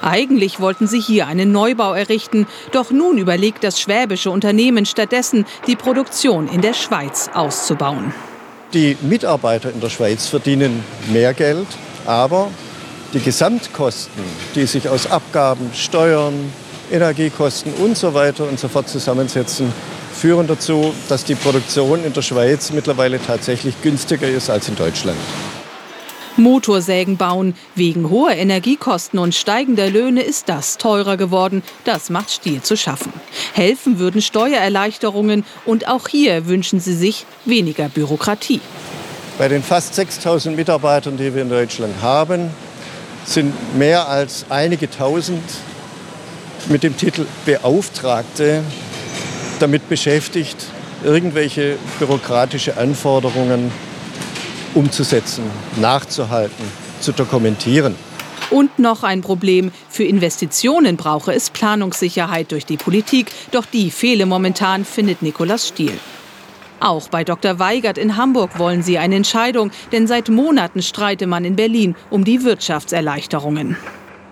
Eigentlich 0.00 0.60
wollten 0.60 0.86
sie 0.86 1.00
hier 1.00 1.26
einen 1.26 1.52
Neubau 1.52 1.92
errichten, 1.92 2.46
doch 2.72 2.90
nun 2.90 3.18
überlegt 3.18 3.62
das 3.62 3.78
schwäbische 3.78 4.30
Unternehmen 4.30 4.86
stattdessen, 4.86 5.44
die 5.66 5.76
Produktion 5.76 6.48
in 6.48 6.62
der 6.62 6.72
Schweiz 6.72 7.28
auszubauen. 7.34 8.14
Die 8.72 8.96
Mitarbeiter 9.02 9.70
in 9.70 9.80
der 9.80 9.90
Schweiz 9.90 10.28
verdienen 10.28 10.82
mehr 11.12 11.34
Geld, 11.34 11.68
aber 12.06 12.50
die 13.12 13.20
Gesamtkosten, 13.20 14.24
die 14.54 14.64
sich 14.64 14.88
aus 14.88 15.10
Abgaben, 15.10 15.70
Steuern, 15.74 16.52
Energiekosten 16.90 17.74
und 17.74 17.98
so 17.98 18.08
und 18.08 18.58
so 18.58 18.68
fort 18.68 18.88
zusammensetzen, 18.88 19.72
führen 20.12 20.46
dazu, 20.46 20.92
dass 21.08 21.24
die 21.24 21.34
Produktion 21.34 22.04
in 22.04 22.12
der 22.12 22.22
Schweiz 22.22 22.72
mittlerweile 22.72 23.20
tatsächlich 23.20 23.80
günstiger 23.82 24.28
ist 24.28 24.50
als 24.50 24.68
in 24.68 24.76
Deutschland. 24.76 25.18
Motorsägen 26.36 27.16
bauen. 27.16 27.54
Wegen 27.74 28.10
hoher 28.10 28.32
Energiekosten 28.32 29.18
und 29.18 29.34
steigender 29.34 29.90
Löhne 29.90 30.22
ist 30.22 30.48
das 30.48 30.78
teurer 30.78 31.16
geworden. 31.16 31.62
Das 31.84 32.10
macht 32.10 32.30
Stiel 32.30 32.62
zu 32.62 32.76
schaffen. 32.76 33.12
Helfen 33.52 33.98
würden 33.98 34.22
Steuererleichterungen 34.22 35.44
und 35.66 35.88
auch 35.88 36.08
hier 36.08 36.46
wünschen 36.46 36.80
sie 36.80 36.94
sich 36.94 37.26
weniger 37.44 37.88
Bürokratie. 37.88 38.60
Bei 39.38 39.48
den 39.48 39.62
fast 39.62 39.94
6000 39.94 40.56
Mitarbeitern, 40.56 41.16
die 41.16 41.34
wir 41.34 41.42
in 41.42 41.48
Deutschland 41.48 41.94
haben, 42.02 42.50
sind 43.24 43.54
mehr 43.78 44.08
als 44.08 44.46
einige 44.48 44.90
tausend 44.90 45.42
mit 46.68 46.82
dem 46.82 46.96
Titel 46.96 47.26
Beauftragte 47.46 48.62
damit 49.60 49.88
beschäftigt, 49.88 50.56
irgendwelche 51.04 51.76
bürokratische 51.98 52.76
Anforderungen 52.76 53.70
umzusetzen, 54.74 55.44
nachzuhalten, 55.80 56.64
zu 57.00 57.12
dokumentieren. 57.12 57.94
Und 58.50 58.78
noch 58.78 59.04
ein 59.04 59.20
Problem. 59.20 59.70
Für 59.88 60.04
Investitionen 60.04 60.96
brauche 60.96 61.32
es 61.32 61.50
Planungssicherheit 61.50 62.50
durch 62.50 62.66
die 62.66 62.76
Politik. 62.76 63.30
Doch 63.52 63.64
die 63.64 63.90
fehle 63.90 64.26
momentan, 64.26 64.84
findet 64.84 65.22
Nikolaus 65.22 65.68
Stiel. 65.68 65.92
Auch 66.80 67.08
bei 67.08 67.24
Dr. 67.24 67.58
Weigert 67.58 67.98
in 67.98 68.16
Hamburg 68.16 68.58
wollen 68.58 68.82
sie 68.82 68.98
eine 68.98 69.16
Entscheidung, 69.16 69.70
denn 69.92 70.06
seit 70.06 70.30
Monaten 70.30 70.82
streite 70.82 71.26
man 71.26 71.44
in 71.44 71.54
Berlin 71.54 71.94
um 72.08 72.24
die 72.24 72.42
Wirtschaftserleichterungen 72.42 73.76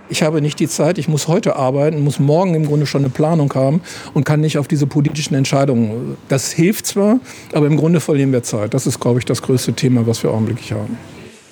ich 0.08 0.22
habe 0.22 0.40
nicht 0.40 0.58
die 0.60 0.68
Zeit, 0.68 0.98
ich 0.98 1.08
muss 1.08 1.28
heute 1.28 1.56
arbeiten, 1.56 2.02
muss 2.02 2.18
morgen 2.18 2.54
im 2.54 2.66
Grunde 2.66 2.86
schon 2.86 3.02
eine 3.02 3.10
Planung 3.10 3.52
haben 3.54 3.82
und 4.14 4.24
kann 4.24 4.40
nicht 4.40 4.58
auf 4.58 4.68
diese 4.68 4.86
politischen 4.86 5.34
Entscheidungen. 5.34 6.16
Das 6.28 6.52
hilft 6.52 6.86
zwar, 6.86 7.20
aber 7.52 7.66
im 7.66 7.76
Grunde 7.76 8.00
verlieren 8.00 8.32
wir 8.32 8.42
Zeit. 8.42 8.74
Das 8.74 8.86
ist, 8.86 9.00
glaube 9.00 9.18
ich, 9.18 9.24
das 9.24 9.42
größte 9.42 9.72
Thema, 9.74 10.06
was 10.06 10.22
wir 10.22 10.30
augenblicklich 10.30 10.72
haben. 10.72 10.98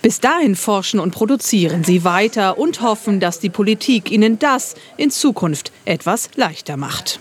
Bis 0.03 0.21
dahin 0.21 0.55
forschen 0.55 1.01
und 1.01 1.11
produzieren 1.11 1.83
sie 1.83 2.05
weiter 2.05 2.59
und 2.59 2.81
hoffen, 2.81 3.19
dass 3.19 3.41
die 3.41 3.51
Politik 3.51 4.11
ihnen 4.11 4.39
das 4.39 4.77
in 4.97 5.11
Zukunft 5.11 5.73
etwas 5.85 6.31
leichter 6.37 6.77
macht. 6.77 7.19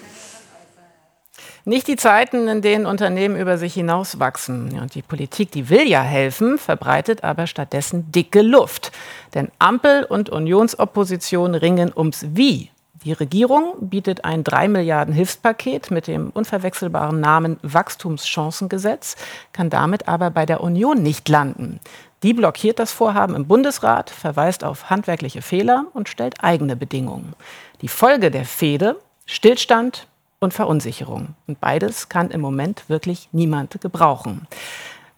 Nicht 1.67 1.87
die 1.87 1.95
Zeiten, 1.95 2.47
in 2.47 2.61
denen 2.61 2.85
Unternehmen 2.85 3.35
über 3.35 3.57
sich 3.57 3.73
hinauswachsen. 3.73 4.75
Ja, 4.75 4.85
die 4.85 5.01
Politik, 5.01 5.51
die 5.51 5.67
will 5.69 5.87
ja 5.87 6.03
helfen, 6.03 6.59
verbreitet 6.59 7.23
aber 7.23 7.47
stattdessen 7.47 8.11
dicke 8.11 8.43
Luft. 8.43 8.91
Denn 9.33 9.49
Ampel 9.57 10.03
und 10.03 10.29
Unionsopposition 10.29 11.55
ringen 11.55 11.91
ums 11.95 12.23
Wie. 12.33 12.69
Die 13.03 13.13
Regierung 13.13 13.73
bietet 13.79 14.25
ein 14.25 14.43
3 14.43 14.67
Milliarden 14.67 15.13
Hilfspaket 15.13 15.89
mit 15.89 16.05
dem 16.05 16.29
unverwechselbaren 16.29 17.19
Namen 17.19 17.57
Wachstumschancengesetz, 17.63 19.15
kann 19.51 19.71
damit 19.71 20.07
aber 20.07 20.29
bei 20.29 20.45
der 20.45 20.61
Union 20.61 21.01
nicht 21.01 21.27
landen. 21.29 21.79
Die 22.21 22.33
blockiert 22.33 22.77
das 22.77 22.91
Vorhaben 22.91 23.35
im 23.35 23.47
Bundesrat, 23.47 24.11
verweist 24.11 24.63
auf 24.63 24.91
handwerkliche 24.91 25.41
Fehler 25.41 25.87
und 25.93 26.09
stellt 26.09 26.43
eigene 26.43 26.75
Bedingungen. 26.75 27.33
Die 27.81 27.87
Folge 27.87 28.29
der 28.29 28.45
Fehde 28.45 28.97
Stillstand, 29.27 30.07
und 30.39 30.53
Verunsicherung. 30.53 31.35
Und 31.47 31.59
beides 31.59 32.09
kann 32.09 32.31
im 32.31 32.41
Moment 32.41 32.89
wirklich 32.89 33.29
niemand 33.31 33.79
gebrauchen. 33.81 34.47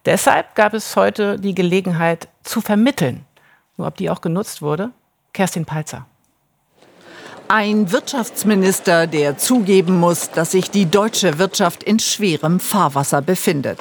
Deshalb 0.04 0.54
gab 0.54 0.74
es 0.74 0.96
heute 0.96 1.38
die 1.38 1.54
Gelegenheit 1.54 2.28
zu 2.42 2.60
vermitteln. 2.60 3.24
Nur 3.76 3.86
ob 3.86 3.96
die 3.96 4.10
auch 4.10 4.20
genutzt 4.20 4.62
wurde? 4.62 4.90
Kerstin 5.32 5.64
Palzer. 5.64 6.06
Ein 7.48 7.92
Wirtschaftsminister, 7.92 9.06
der 9.06 9.38
zugeben 9.38 9.98
muss, 9.98 10.30
dass 10.30 10.50
sich 10.50 10.70
die 10.70 10.86
deutsche 10.86 11.38
Wirtschaft 11.38 11.82
in 11.82 11.98
schwerem 11.98 12.60
Fahrwasser 12.60 13.22
befindet. 13.22 13.78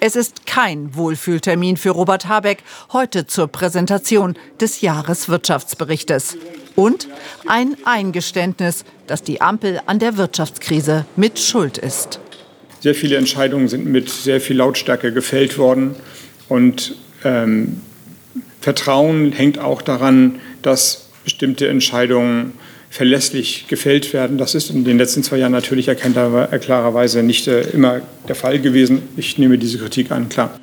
Es 0.00 0.16
ist 0.16 0.46
kein 0.46 0.94
Wohlfühltermin 0.94 1.76
für 1.76 1.90
Robert 1.90 2.28
Habeck 2.28 2.62
heute 2.92 3.26
zur 3.26 3.48
Präsentation 3.48 4.34
des 4.60 4.80
Jahreswirtschaftsberichtes. 4.80 6.36
Und 6.76 7.08
ein 7.46 7.76
Eingeständnis, 7.84 8.84
dass 9.06 9.22
die 9.22 9.40
Ampel 9.40 9.80
an 9.86 9.98
der 9.98 10.16
Wirtschaftskrise 10.16 11.06
mit 11.16 11.38
Schuld 11.38 11.78
ist. 11.78 12.20
Sehr 12.80 12.94
viele 12.94 13.16
Entscheidungen 13.16 13.68
sind 13.68 13.86
mit 13.86 14.10
sehr 14.10 14.40
viel 14.40 14.56
Lautstärke 14.56 15.12
gefällt 15.12 15.58
worden. 15.58 15.96
Und 16.48 16.94
ähm, 17.24 17.80
Vertrauen 18.60 19.32
hängt 19.32 19.58
auch 19.58 19.82
daran, 19.82 20.40
dass 20.62 21.08
bestimmte 21.24 21.66
Entscheidungen 21.68 22.52
verlässlich 22.90 23.66
gefällt 23.68 24.12
werden. 24.12 24.38
Das 24.38 24.54
ist 24.54 24.70
in 24.70 24.84
den 24.84 24.98
letzten 24.98 25.22
zwei 25.22 25.38
Jahren 25.38 25.52
natürlich 25.52 25.86
klarerweise 25.86 27.22
nicht 27.22 27.48
äh, 27.48 27.62
immer 27.70 28.00
der 28.28 28.34
Fall 28.34 28.60
gewesen. 28.60 29.02
Ich 29.16 29.38
nehme 29.38 29.58
diese 29.58 29.78
Kritik 29.78 30.10
an, 30.10 30.28
klar. 30.28 30.58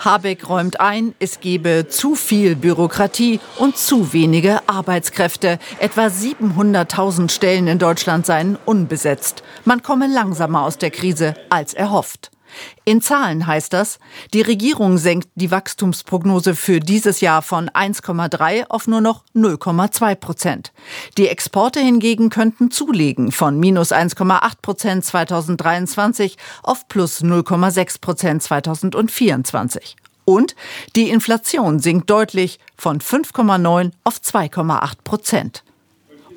Habeck 0.00 0.48
räumt 0.48 0.80
ein, 0.80 1.14
es 1.18 1.40
gebe 1.40 1.86
zu 1.88 2.14
viel 2.14 2.56
Bürokratie 2.56 3.38
und 3.58 3.76
zu 3.76 4.14
wenige 4.14 4.66
Arbeitskräfte. 4.66 5.58
Etwa 5.78 6.06
700.000 6.06 7.30
Stellen 7.30 7.66
in 7.66 7.78
Deutschland 7.78 8.24
seien 8.24 8.56
unbesetzt. 8.64 9.42
Man 9.66 9.82
komme 9.82 10.06
langsamer 10.06 10.62
aus 10.62 10.78
der 10.78 10.90
Krise 10.90 11.34
als 11.50 11.74
erhofft. 11.74 12.30
In 12.84 13.00
Zahlen 13.00 13.46
heißt 13.46 13.72
das, 13.72 13.98
die 14.32 14.42
Regierung 14.42 14.98
senkt 14.98 15.28
die 15.34 15.50
Wachstumsprognose 15.50 16.54
für 16.54 16.80
dieses 16.80 17.20
Jahr 17.20 17.42
von 17.42 17.68
1,3 17.70 18.66
auf 18.68 18.86
nur 18.86 19.00
noch 19.00 19.24
0,2 19.34 20.14
Prozent. 20.14 20.72
Die 21.18 21.28
Exporte 21.28 21.80
hingegen 21.80 22.30
könnten 22.30 22.70
zulegen 22.70 23.32
von 23.32 23.58
minus 23.58 23.92
1,8 23.92 24.52
Prozent 24.62 25.04
2023 25.04 26.36
auf 26.62 26.88
plus 26.88 27.22
0,6 27.22 28.00
Prozent 28.00 28.42
2024. 28.42 29.96
Und 30.24 30.54
die 30.96 31.10
Inflation 31.10 31.80
sinkt 31.80 32.08
deutlich 32.08 32.60
von 32.76 33.00
5,9 33.00 33.90
auf 34.04 34.16
2,8 34.18 34.92
Prozent. 35.02 35.64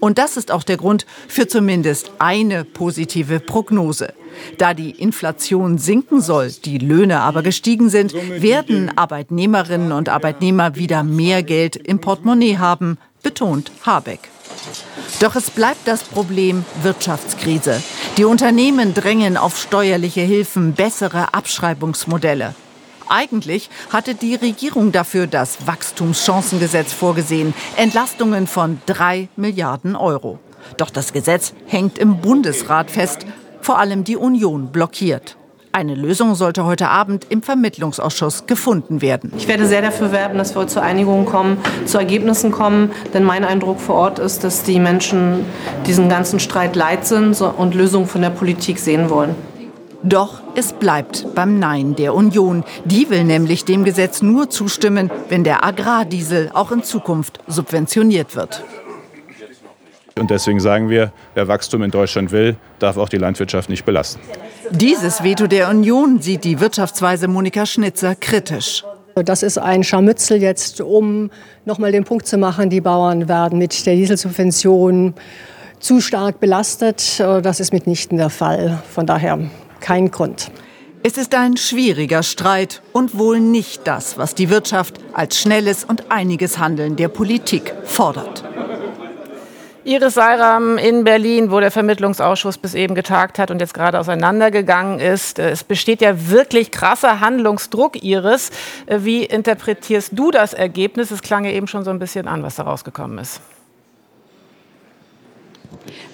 Und 0.04 0.18
das 0.18 0.36
ist 0.36 0.52
auch 0.52 0.64
der 0.64 0.76
Grund 0.76 1.06
für 1.30 1.48
zumindest 1.48 2.12
eine 2.20 2.66
positive 2.66 3.40
Prognose. 3.40 4.14
Da 4.58 4.74
die 4.74 4.92
Inflation 4.92 5.78
sinken 5.78 6.20
soll, 6.20 6.52
die 6.52 6.78
Löhne 6.78 7.22
aber 7.22 7.42
gestiegen 7.42 7.88
sind, 7.88 8.14
werden 8.14 8.92
Arbeitnehmerinnen 8.98 9.94
und 9.94 10.10
Arbeitnehmer 10.10 10.76
wieder 10.76 11.04
mehr 11.04 11.42
Geld 11.42 11.78
im 11.78 12.02
Portemonnaie 12.02 12.58
haben, 12.58 12.98
betont 13.22 13.72
Habeck. 13.86 14.28
Doch 15.22 15.38
es 15.38 15.50
bleibt 15.50 15.88
das 15.88 16.04
Problem 16.04 16.66
Wirtschaftskrise. 16.82 17.82
Die 18.18 18.26
Unternehmen 18.26 18.94
drängen 18.94 19.38
auf 19.38 19.58
steuerliche 19.58 20.20
Hilfen, 20.20 20.74
bessere 20.74 21.34
Abschreibungsmodelle. 21.34 22.56
Eigentlich 23.10 23.70
hatte 23.92 24.16
die 24.16 24.36
Regierung 24.36 24.92
dafür 24.92 25.28
das 25.28 25.68
Wachstumschancengesetz 25.68 26.94
vorgesehen, 26.94 27.54
Entlastungen 27.78 28.48
von 28.48 28.80
drei 28.86 29.30
Milliarden 29.36 29.96
Euro. 29.96 30.40
Doch 30.78 30.90
das 30.90 31.14
Gesetz 31.14 31.54
hängt 31.68 31.98
im 31.98 32.22
Bundesrat 32.22 32.90
fest, 32.92 33.26
vor 33.62 33.80
allem 33.80 34.04
die 34.04 34.18
Union 34.18 34.72
blockiert. 34.72 35.38
Eine 35.76 35.96
Lösung 35.96 36.36
sollte 36.36 36.66
heute 36.66 36.90
Abend 36.90 37.26
im 37.30 37.42
Vermittlungsausschuss 37.42 38.46
gefunden 38.46 39.02
werden. 39.02 39.34
Ich 39.36 39.48
werde 39.48 39.66
sehr 39.66 39.82
dafür 39.82 40.12
werben, 40.12 40.38
dass 40.38 40.56
wir 40.56 40.68
zu 40.68 40.80
Einigungen 40.80 41.26
kommen, 41.26 41.58
zu 41.86 41.98
Ergebnissen 41.98 42.52
kommen. 42.52 42.92
Denn 43.12 43.24
mein 43.24 43.44
Eindruck 43.44 43.80
vor 43.80 43.96
Ort 43.96 44.20
ist, 44.20 44.44
dass 44.44 44.62
die 44.62 44.80
Menschen 44.80 45.46
diesen 45.88 46.10
ganzen 46.10 46.40
Streit 46.40 46.76
leid 46.76 47.08
sind 47.08 47.42
und 47.42 47.74
Lösungen 47.74 48.06
von 48.06 48.22
der 48.22 48.30
Politik 48.30 48.78
sehen 48.78 49.10
wollen. 49.10 49.34
Doch 50.04 50.42
es 50.56 50.74
bleibt 50.74 51.34
beim 51.34 51.60
Nein 51.60 51.96
der 51.96 52.14
Union. 52.14 52.66
Die 52.84 53.10
will 53.10 53.24
nämlich 53.24 53.64
dem 53.64 53.86
Gesetz 53.86 54.22
nur 54.22 54.50
zustimmen, 54.50 55.10
wenn 55.30 55.46
der 55.46 55.64
Agrardiesel 55.64 56.52
auch 56.54 56.72
in 56.72 56.84
Zukunft 56.84 57.40
subventioniert 57.48 58.36
wird. 58.36 58.64
Und 60.20 60.30
deswegen 60.30 60.60
sagen 60.60 60.90
wir, 60.90 61.12
wer 61.34 61.48
Wachstum 61.48 61.82
in 61.84 61.90
Deutschland 61.90 62.32
will, 62.32 62.58
darf 62.80 62.98
auch 62.98 63.10
die 63.10 63.18
Landwirtschaft 63.18 63.70
nicht 63.70 63.86
belasten. 63.86 64.20
Dieses 64.70 65.24
Veto 65.24 65.48
der 65.48 65.70
Union 65.70 66.22
sieht 66.22 66.44
die 66.44 66.60
Wirtschaftsweise 66.60 67.28
Monika 67.28 67.66
Schnitzer 67.66 68.14
kritisch. 68.16 68.84
Das 69.16 69.42
ist 69.42 69.58
ein 69.58 69.84
Scharmützel 69.84 70.42
jetzt, 70.42 70.82
um 70.82 71.32
noch 71.66 71.80
mal 71.80 71.92
den 71.92 72.04
Punkt 72.04 72.28
zu 72.28 72.38
machen, 72.38 72.70
die 72.70 72.82
Bauern 72.82 73.28
werden 73.30 73.58
mit 73.58 73.86
der 73.86 73.96
Dieselsubvention 73.96 75.14
zu 75.80 76.02
stark 76.02 76.40
belastet. 76.40 77.20
Das 77.20 77.60
ist 77.60 77.74
mitnichten 77.74 78.18
der 78.18 78.30
Fall. 78.30 78.82
Von 78.92 79.06
daher 79.06 79.40
kein 79.84 80.10
Grund. 80.10 80.50
Es 81.04 81.18
ist 81.18 81.36
ein 81.36 81.58
schwieriger 81.58 82.24
Streit 82.24 82.82
und 82.94 83.18
wohl 83.18 83.42
nicht 83.42 83.86
das, 83.86 84.18
was 84.18 84.34
die 84.34 84.50
Wirtschaft 84.50 84.96
als 85.12 85.38
schnelles 85.38 85.84
und 85.84 86.10
einiges 86.10 86.58
Handeln 86.58 86.96
der 86.96 87.10
Politik 87.10 87.74
fordert. 87.84 88.46
Iris 89.84 90.14
Seiram 90.14 90.78
in 90.78 91.04
Berlin, 91.04 91.52
wo 91.52 91.60
der 91.60 91.70
Vermittlungsausschuss 91.70 92.58
bis 92.58 92.74
eben 92.74 92.96
getagt 92.96 93.38
hat 93.38 93.52
und 93.52 93.60
jetzt 93.60 93.74
gerade 93.74 94.00
auseinandergegangen 94.00 95.02
ist. 95.02 95.40
Es 95.40 95.66
besteht 95.66 96.02
ja 96.02 96.30
wirklich 96.30 96.72
krasser 96.72 97.20
Handlungsdruck, 97.20 98.02
Iris. 98.02 98.52
Wie 98.88 99.26
interpretierst 99.26 100.12
du 100.14 100.32
das 100.32 100.54
Ergebnis? 100.54 101.12
Es 101.12 101.22
klang 101.22 101.44
ja 101.44 101.52
eben 101.52 101.68
schon 101.68 101.84
so 101.84 101.90
ein 101.90 102.00
bisschen 102.00 102.30
an, 102.30 102.44
was 102.44 102.56
da 102.56 102.64
rausgekommen 102.64 103.18
ist. 103.18 103.42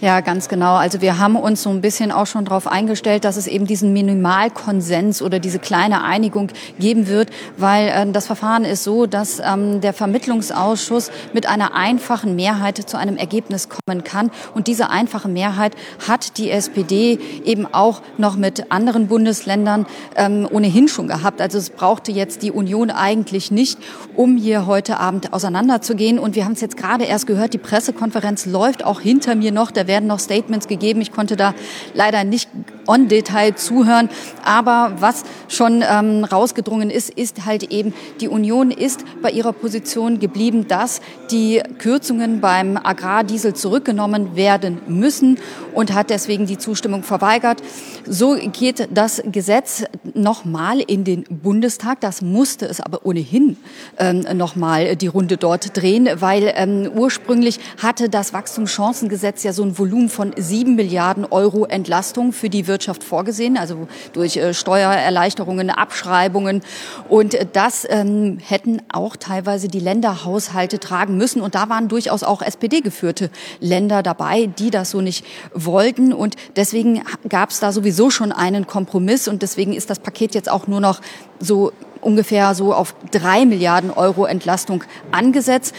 Ja, 0.02 0.22
ganz 0.22 0.48
genau. 0.48 0.76
Also 0.76 1.02
wir 1.02 1.20
haben 1.20 1.36
uns 1.36 1.62
so 1.62 1.70
ein 1.70 1.82
bisschen 1.82 2.12
auch 2.12 2.26
schon 2.26 2.46
darauf 2.46 2.68
eingestellt, 2.68 3.26
dass 3.26 3.36
es 3.36 3.48
eben 3.48 3.66
diesen 3.66 3.92
Minimalkonsens 3.92 5.22
oder 5.22 5.40
diese 5.40 5.60
kleine 5.60 6.04
Einigung 6.04 6.52
geben 6.80 7.08
wird, 7.08 7.30
weil 7.58 7.90
äh, 7.90 8.12
das 8.12 8.26
Verfahren 8.26 8.64
ist 8.64 8.86
so, 8.86 9.06
dass 9.08 9.40
ähm, 9.40 9.82
der 9.82 9.92
Vermittlungsausschuss 9.94 11.12
mit 11.34 11.48
einer 11.48 11.76
einfachen 11.76 12.36
Mehrheit 12.36 12.78
zu 12.78 12.98
einem 12.98 13.18
Ergebnis 13.18 13.68
kommen 13.68 14.06
kann. 14.06 14.32
Und 14.56 14.68
diese 14.68 14.90
einfache 14.90 15.28
Mehrheit 15.28 15.76
hat 16.08 16.38
die 16.38 16.50
SPD 16.50 17.20
eben 17.44 17.68
auch 17.72 18.02
noch 18.18 18.38
mit 18.38 18.72
anderen 18.72 19.08
Bundesländern 19.08 19.86
ähm, 20.16 20.48
ohnehin 20.50 20.88
schon 20.88 21.08
gehabt. 21.08 21.42
Also 21.42 21.58
es 21.58 21.70
brauchte 21.72 22.12
jetzt 22.14 22.42
die 22.42 22.52
Union 22.52 22.90
eigentlich 22.90 23.52
nicht, 23.52 23.78
um 24.16 24.38
hier 24.38 24.66
heute 24.66 24.98
Abend 24.98 25.34
auseinanderzugehen. 25.34 26.20
Und 26.20 26.36
wir 26.36 26.46
haben 26.46 26.54
es 26.54 26.62
jetzt 26.62 26.78
gerade 26.78 27.04
erst 27.04 27.28
gehört, 27.28 27.54
die 27.54 27.58
Pressekonferenz 27.58 28.46
läuft 28.46 28.86
auch 28.86 29.02
hinter 29.02 29.36
mir 29.36 29.52
noch. 29.52 29.59
Da 29.68 29.88
werden 29.88 30.08
noch 30.08 30.20
Statements 30.20 30.68
gegeben. 30.68 31.02
Ich 31.02 31.12
konnte 31.12 31.36
da 31.36 31.54
leider 31.94 32.24
nicht 32.24 32.50
on 32.90 33.08
Detail 33.08 33.56
zuhören. 33.56 34.10
Aber 34.44 34.94
was 35.00 35.24
schon 35.48 35.84
ähm, 35.88 36.24
rausgedrungen 36.24 36.90
ist, 36.90 37.10
ist 37.12 37.46
halt 37.46 37.72
eben, 37.72 37.94
die 38.20 38.28
Union 38.28 38.72
ist 38.72 39.06
bei 39.22 39.32
ihrer 39.32 39.54
Position 39.54 40.20
geblieben, 40.20 40.68
dass 40.68 41.02
die 41.32 41.62
Kürzungen 41.78 42.42
beim 42.42 42.78
Agrardiesel 42.78 43.54
zurückgenommen 43.54 44.36
werden 44.36 44.80
müssen 44.88 45.38
und 45.74 45.94
hat 45.94 46.10
deswegen 46.10 46.48
die 46.48 46.58
Zustimmung 46.58 47.04
verweigert. 47.04 47.62
So 48.08 48.36
geht 48.36 48.90
das 48.92 49.22
Gesetz 49.32 49.84
nochmal 50.16 50.80
in 50.80 51.04
den 51.04 51.24
Bundestag. 51.30 52.02
Das 52.02 52.22
musste 52.22 52.66
es 52.66 52.82
aber 52.82 53.06
ohnehin 53.06 53.58
ähm, 53.98 54.26
nochmal 54.36 54.96
die 54.96 55.08
Runde 55.08 55.38
dort 55.38 55.78
drehen, 55.78 56.10
weil 56.16 56.52
ähm, 56.56 56.90
ursprünglich 56.96 57.60
hatte 57.82 58.10
das 58.10 58.34
Wachstumschancengesetz 58.34 59.44
ja 59.44 59.49
so 59.54 59.64
ein 59.64 59.78
Volumen 59.78 60.10
von 60.10 60.34
sieben 60.38 60.76
Milliarden 60.76 61.26
Euro 61.26 61.66
Entlastung 61.66 62.34
für 62.34 62.50
die 62.50 62.68
Wirtschaft 62.68 63.04
vorgesehen, 63.04 63.58
also 63.58 63.88
durch 64.14 64.38
äh, 64.38 64.54
Steuererleichterungen, 64.54 65.70
Abschreibungen. 65.70 66.62
Und 67.08 67.38
das 67.54 67.86
ähm, 67.90 68.38
hätten 68.40 68.82
auch 68.92 69.16
teilweise 69.16 69.68
die 69.68 69.80
Länderhaushalte 69.80 70.80
tragen 70.80 71.18
müssen. 71.18 71.42
Und 71.42 71.56
da 71.56 71.70
waren 71.70 71.88
durchaus 71.88 72.24
auch 72.24 72.42
SPD-geführte 72.42 73.30
Länder 73.60 74.04
dabei, 74.04 74.48
die 74.48 74.72
das 74.72 74.92
so 74.92 75.02
nicht 75.02 75.26
wollten. 75.54 76.14
Und 76.14 76.36
deswegen 76.56 77.04
gab 77.28 77.50
es 77.50 77.60
da 77.60 77.72
sowieso 77.72 78.10
schon 78.10 78.32
einen 78.32 78.68
Kompromiss. 78.68 79.28
Und 79.28 79.42
deswegen 79.42 79.74
ist 79.74 79.90
das 79.90 80.00
Paket 80.00 80.36
jetzt 80.36 80.50
auch 80.50 80.68
nur 80.68 80.82
noch 80.82 81.02
so 81.40 81.72
ungefähr 82.02 82.56
so 82.56 82.74
auf 82.74 82.96
drei 83.12 83.46
Milliarden 83.46 83.92
Euro 83.92 84.26
Entlastung 84.26 84.84
angesetzt 85.12 85.76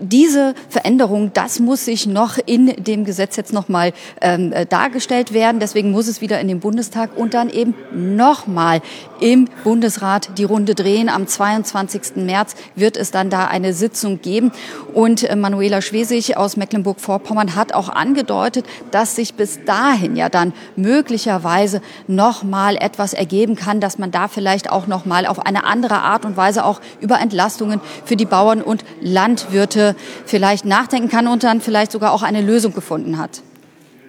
diese 0.00 0.54
Veränderung, 0.68 1.32
das 1.32 1.60
muss 1.60 1.84
sich 1.84 2.06
noch 2.06 2.38
in 2.44 2.66
dem 2.82 3.04
Gesetz 3.04 3.36
jetzt 3.36 3.52
nochmal 3.52 3.92
ähm, 4.20 4.52
äh, 4.52 4.66
dargestellt 4.66 5.32
werden. 5.32 5.60
Deswegen 5.60 5.90
muss 5.90 6.08
es 6.08 6.20
wieder 6.20 6.40
in 6.40 6.48
den 6.48 6.60
Bundestag 6.60 7.16
und 7.16 7.34
dann 7.34 7.50
eben 7.50 7.74
nochmal 7.92 8.80
im 9.20 9.48
Bundesrat 9.64 10.38
die 10.38 10.44
Runde 10.44 10.74
drehen. 10.74 11.08
Am 11.08 11.26
22. 11.26 12.16
März 12.16 12.54
wird 12.74 12.96
es 12.96 13.10
dann 13.10 13.30
da 13.30 13.46
eine 13.46 13.74
Sitzung 13.74 14.20
geben. 14.20 14.52
Und 14.94 15.24
äh, 15.24 15.36
Manuela 15.36 15.82
Schwesig 15.82 16.36
aus 16.36 16.56
Mecklenburg-Vorpommern 16.56 17.54
hat 17.54 17.74
auch 17.74 17.88
angedeutet, 17.88 18.64
dass 18.90 19.16
sich 19.16 19.34
bis 19.34 19.64
dahin 19.64 20.16
ja 20.16 20.28
dann 20.28 20.52
möglicherweise 20.76 21.82
nochmal 22.06 22.76
etwas 22.76 23.12
ergeben 23.12 23.56
kann, 23.56 23.80
dass 23.80 23.98
man 23.98 24.10
da 24.10 24.28
vielleicht 24.28 24.70
auch 24.70 24.86
nochmal 24.86 25.26
auf 25.26 25.44
eine 25.44 25.64
andere 25.64 26.00
Art 26.00 26.24
und 26.24 26.36
Weise 26.36 26.64
auch 26.64 26.80
über 27.00 27.20
Entlastungen 27.20 27.80
für 28.04 28.16
die 28.16 28.24
Bauern 28.24 28.62
und 28.62 28.84
Landwirte 29.00 29.89
vielleicht 30.26 30.64
nachdenken 30.64 31.08
kann 31.08 31.26
und 31.26 31.44
dann 31.44 31.60
vielleicht 31.60 31.92
sogar 31.92 32.12
auch 32.12 32.22
eine 32.22 32.40
Lösung 32.40 32.74
gefunden 32.74 33.18
hat. 33.18 33.42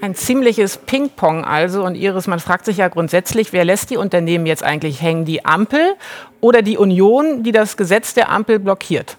Ein 0.02 0.16
ziemliches 0.16 0.78
Ping-Pong 0.78 1.46
also. 1.46 1.84
Und 1.84 1.94
Iris, 1.94 2.26
man 2.26 2.40
fragt 2.40 2.66
sich 2.66 2.78
ja 2.78 2.88
grundsätzlich, 2.88 3.54
wer 3.54 3.66
lässt 3.66 3.92
die 3.92 3.98
Unternehmen 3.98 4.48
jetzt 4.48 4.64
eigentlich 4.64 5.00
hängen? 5.02 5.26
Die 5.26 5.46
Ampel 5.46 5.94
oder 6.40 6.64
die 6.64 6.78
Union, 6.78 7.44
die 7.44 7.52
das 7.52 7.78
Gesetz 7.78 8.16
der 8.16 8.32
Ampel 8.32 8.58
blockiert? 8.58 9.18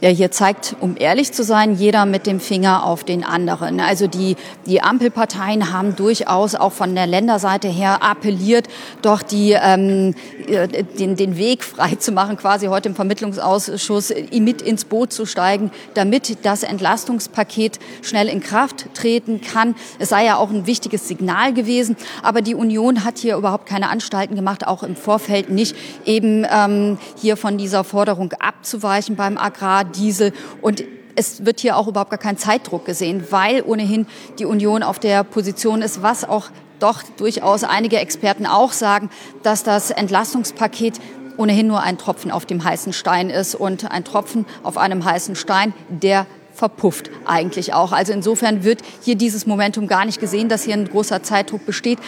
Ja, 0.00 0.10
hier 0.10 0.30
zeigt, 0.30 0.76
um 0.78 0.94
ehrlich 0.96 1.32
zu 1.32 1.42
sein, 1.42 1.74
jeder 1.74 2.06
mit 2.06 2.28
dem 2.28 2.38
Finger 2.38 2.86
auf 2.86 3.02
den 3.02 3.24
anderen. 3.24 3.80
Also 3.80 4.06
die, 4.06 4.36
die 4.64 4.80
Ampelparteien 4.80 5.72
haben 5.72 5.96
durchaus 5.96 6.54
auch 6.54 6.70
von 6.70 6.94
der 6.94 7.08
Länderseite 7.08 7.66
her 7.66 8.00
appelliert, 8.00 8.68
doch 9.02 9.22
die, 9.22 9.56
ähm, 9.60 10.14
äh, 10.46 10.68
den, 10.68 11.16
den 11.16 11.36
Weg 11.36 11.64
frei 11.64 11.96
zu 11.96 12.12
machen, 12.12 12.36
quasi 12.36 12.66
heute 12.66 12.90
im 12.90 12.94
Vermittlungsausschuss 12.94 14.14
mit 14.30 14.62
ins 14.62 14.84
Boot 14.84 15.12
zu 15.12 15.26
steigen, 15.26 15.72
damit 15.94 16.46
das 16.46 16.62
Entlastungspaket 16.62 17.80
schnell 18.02 18.28
in 18.28 18.40
Kraft 18.40 18.94
treten 18.94 19.40
kann. 19.40 19.74
Es 19.98 20.10
sei 20.10 20.26
ja 20.26 20.36
auch 20.36 20.50
ein 20.50 20.68
wichtiges 20.68 21.08
Signal 21.08 21.52
gewesen, 21.54 21.96
aber 22.22 22.40
die 22.40 22.54
Union 22.54 23.02
hat 23.02 23.18
hier 23.18 23.36
überhaupt 23.36 23.66
keine 23.66 23.90
Anstalten 23.90 24.36
gemacht, 24.36 24.64
auch 24.64 24.84
im 24.84 24.94
Vorfeld 24.94 25.50
nicht, 25.50 25.74
eben 26.04 26.46
ähm, 26.48 26.98
hier 27.20 27.36
von 27.36 27.58
dieser 27.58 27.82
Forderung 27.82 28.32
abzuweichen 28.38 29.16
beim 29.16 29.36
Agrar. 29.36 29.87
Diesel 29.88 30.32
und 30.60 30.84
es 31.16 31.44
wird 31.44 31.58
hier 31.58 31.76
auch 31.76 31.88
überhaupt 31.88 32.10
gar 32.10 32.18
kein 32.18 32.38
Zeitdruck 32.38 32.84
gesehen, 32.84 33.24
weil 33.30 33.62
ohnehin 33.62 34.06
die 34.38 34.44
Union 34.44 34.84
auf 34.84 35.00
der 35.00 35.24
Position 35.24 35.82
ist, 35.82 36.00
was 36.00 36.24
auch 36.24 36.50
doch 36.78 37.02
durchaus 37.16 37.64
einige 37.64 37.98
Experten 37.98 38.46
auch 38.46 38.72
sagen, 38.72 39.10
dass 39.42 39.64
das 39.64 39.90
Entlastungspaket 39.90 41.00
ohnehin 41.36 41.66
nur 41.66 41.82
ein 41.82 41.98
Tropfen 41.98 42.30
auf 42.30 42.46
dem 42.46 42.62
heißen 42.62 42.92
Stein 42.92 43.30
ist 43.30 43.54
und 43.54 43.90
ein 43.90 44.04
Tropfen 44.04 44.46
auf 44.62 44.76
einem 44.76 45.04
heißen 45.04 45.34
Stein, 45.34 45.72
der 45.88 46.26
verpufft 46.52 47.10
eigentlich 47.24 47.72
auch. 47.72 47.92
Also 47.92 48.12
insofern 48.12 48.64
wird 48.64 48.82
hier 49.02 49.14
dieses 49.14 49.46
Momentum 49.46 49.86
gar 49.86 50.04
nicht 50.04 50.20
gesehen, 50.20 50.48
dass 50.48 50.64
hier 50.64 50.74
ein 50.74 50.88
großer 50.88 51.22
Zeitdruck 51.22 51.64
besteht. 51.64 51.98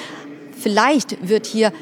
Vielleicht 0.59 1.29
wird 1.29 1.47
hier 1.47 1.73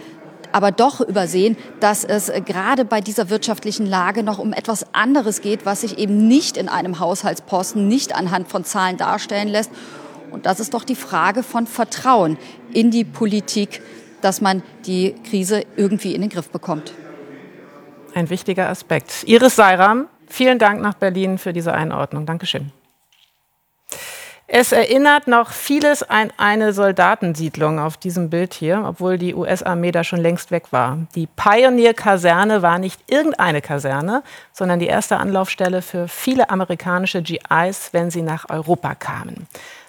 aber 0.53 0.73
doch 0.73 1.01
übersehen, 1.01 1.57
dass 1.81 2.05
es 2.05 2.33
gerade 2.45 2.85
bei 2.85 3.01
dieser 3.01 3.31
wirtschaftlichen 3.31 3.87
Lage 3.87 4.23
noch 4.23 4.39
um 4.39 4.53
etwas 4.53 4.95
anderes 4.95 5.41
geht, 5.41 5.67
was 5.67 5.83
sich 5.83 5.99
eben 5.99 6.29
nicht 6.29 6.57
in 6.57 6.69
einem 6.69 6.99
Haushaltsposten, 7.01 7.89
nicht 7.89 8.15
anhand 8.15 8.49
von 8.49 8.65
Zahlen 8.65 8.97
darstellen 8.97 9.49
lässt. 9.49 9.71
Und 10.31 10.47
das 10.47 10.61
ist 10.61 10.75
doch 10.75 10.85
die 10.85 10.95
Frage 10.95 11.43
von 11.43 11.67
Vertrauen 11.67 12.39
in 12.73 12.91
die 12.91 13.05
Politik, 13.05 13.83
dass 14.21 14.41
man 14.41 14.63
die 14.87 15.15
Krise 15.29 15.65
irgendwie 15.77 16.15
in 16.15 16.21
den 16.21 16.31
Griff 16.31 16.51
bekommt. 16.51 16.93
Ein 18.15 18.31
wichtiger 18.31 18.69
Aspekt. 18.69 19.25
Iris 19.27 19.57
Seiram, 19.57 20.09
vielen 20.27 20.59
Dank 20.59 20.81
nach 20.81 20.95
Berlin 20.95 21.39
für 21.39 21.53
diese 21.53 21.73
Einordnung. 21.73 22.27
Dankeschön. 22.27 22.73
Es 24.51 24.73
erinnert 24.73 25.27
noch 25.27 25.51
vieles 25.51 26.03
an 26.03 26.33
eine 26.39 26.73
Soldatensiedlung 26.73 27.79
auf 27.79 27.99
diesem 27.99 28.31
Bild 28.31 28.55
hier, 28.55 28.83
obwohl 28.87 29.19
die 29.19 29.35
US-Armee 29.35 29.93
da 29.93 30.05
schon 30.05 30.21
längst 30.21 30.51
weg 30.51 30.73
war. 30.73 31.01
Die 31.15 31.27
Pioneer-Kaserne 31.27 32.63
war 32.63 32.79
nicht 32.79 32.99
irgendeine 33.11 33.61
Kaserne, 33.61 34.23
sondern 34.55 34.79
die 34.79 34.87
erste 34.87 35.19
Anlaufstelle 35.19 35.83
für 35.83 36.09
viele 36.09 36.49
amerikanische 36.49 37.21
GIs, 37.21 37.91
wenn 37.93 38.11
sie 38.11 38.23
nach 38.23 38.49
Europa 38.49 38.95
kamen. 38.95 39.47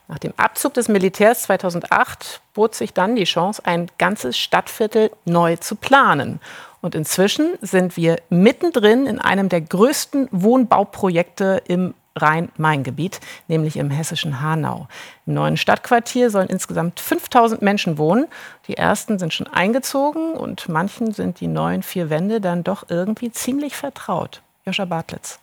Nach 0.09 0.19
dem 0.19 0.33
Abzug 0.35 0.73
des 0.73 0.89
Militärs 0.89 1.43
2008 1.43 2.41
bot 2.53 2.75
sich 2.75 2.93
dann 2.93 3.15
die 3.15 3.23
Chance, 3.23 3.61
ein 3.63 3.89
ganzes 3.97 4.37
Stadtviertel 4.37 5.09
neu 5.23 5.55
zu 5.55 5.77
planen. 5.77 6.41
Und 6.81 6.95
inzwischen 6.95 7.53
sind 7.61 7.95
wir 7.95 8.17
mittendrin 8.29 9.05
in 9.05 9.19
einem 9.19 9.47
der 9.47 9.61
größten 9.61 10.27
Wohnbauprojekte 10.31 11.61
im 11.65 11.93
Rhein-Main-Gebiet, 12.19 13.19
nämlich 13.47 13.77
im 13.77 13.89
hessischen 13.89 14.41
Hanau. 14.41 14.87
Im 15.25 15.33
neuen 15.33 15.57
Stadtquartier 15.57 16.29
sollen 16.29 16.47
insgesamt 16.47 16.99
5000 16.99 17.61
Menschen 17.61 17.97
wohnen. 17.97 18.27
Die 18.67 18.77
ersten 18.77 19.17
sind 19.17 19.33
schon 19.33 19.47
eingezogen 19.47 20.33
und 20.33 20.69
manchen 20.69 21.11
sind 21.13 21.39
die 21.39 21.47
neuen 21.47 21.81
vier 21.81 22.09
Wände 22.09 22.39
dann 22.41 22.63
doch 22.63 22.85
irgendwie 22.89 23.31
ziemlich 23.31 23.75
vertraut. 23.75 24.41
Joscha 24.65 24.85
Bartlitz. 24.85 25.39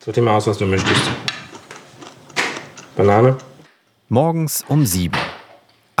Such 0.00 0.12
dir 0.12 0.22
mal 0.22 0.36
aus, 0.36 0.46
was 0.46 0.58
du 0.58 0.66
möchtest. 0.66 1.10
Banane? 2.96 3.38
Morgens 4.08 4.64
um 4.68 4.86
sieben. 4.86 5.18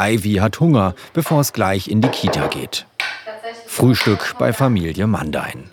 Ivy 0.00 0.34
hat 0.34 0.60
Hunger, 0.60 0.94
bevor 1.12 1.40
es 1.40 1.52
gleich 1.52 1.88
in 1.88 2.00
die 2.00 2.08
Kita 2.08 2.46
geht. 2.46 2.86
Frühstück 3.66 4.36
bei 4.38 4.52
Familie 4.52 5.06
Mandein. 5.06 5.70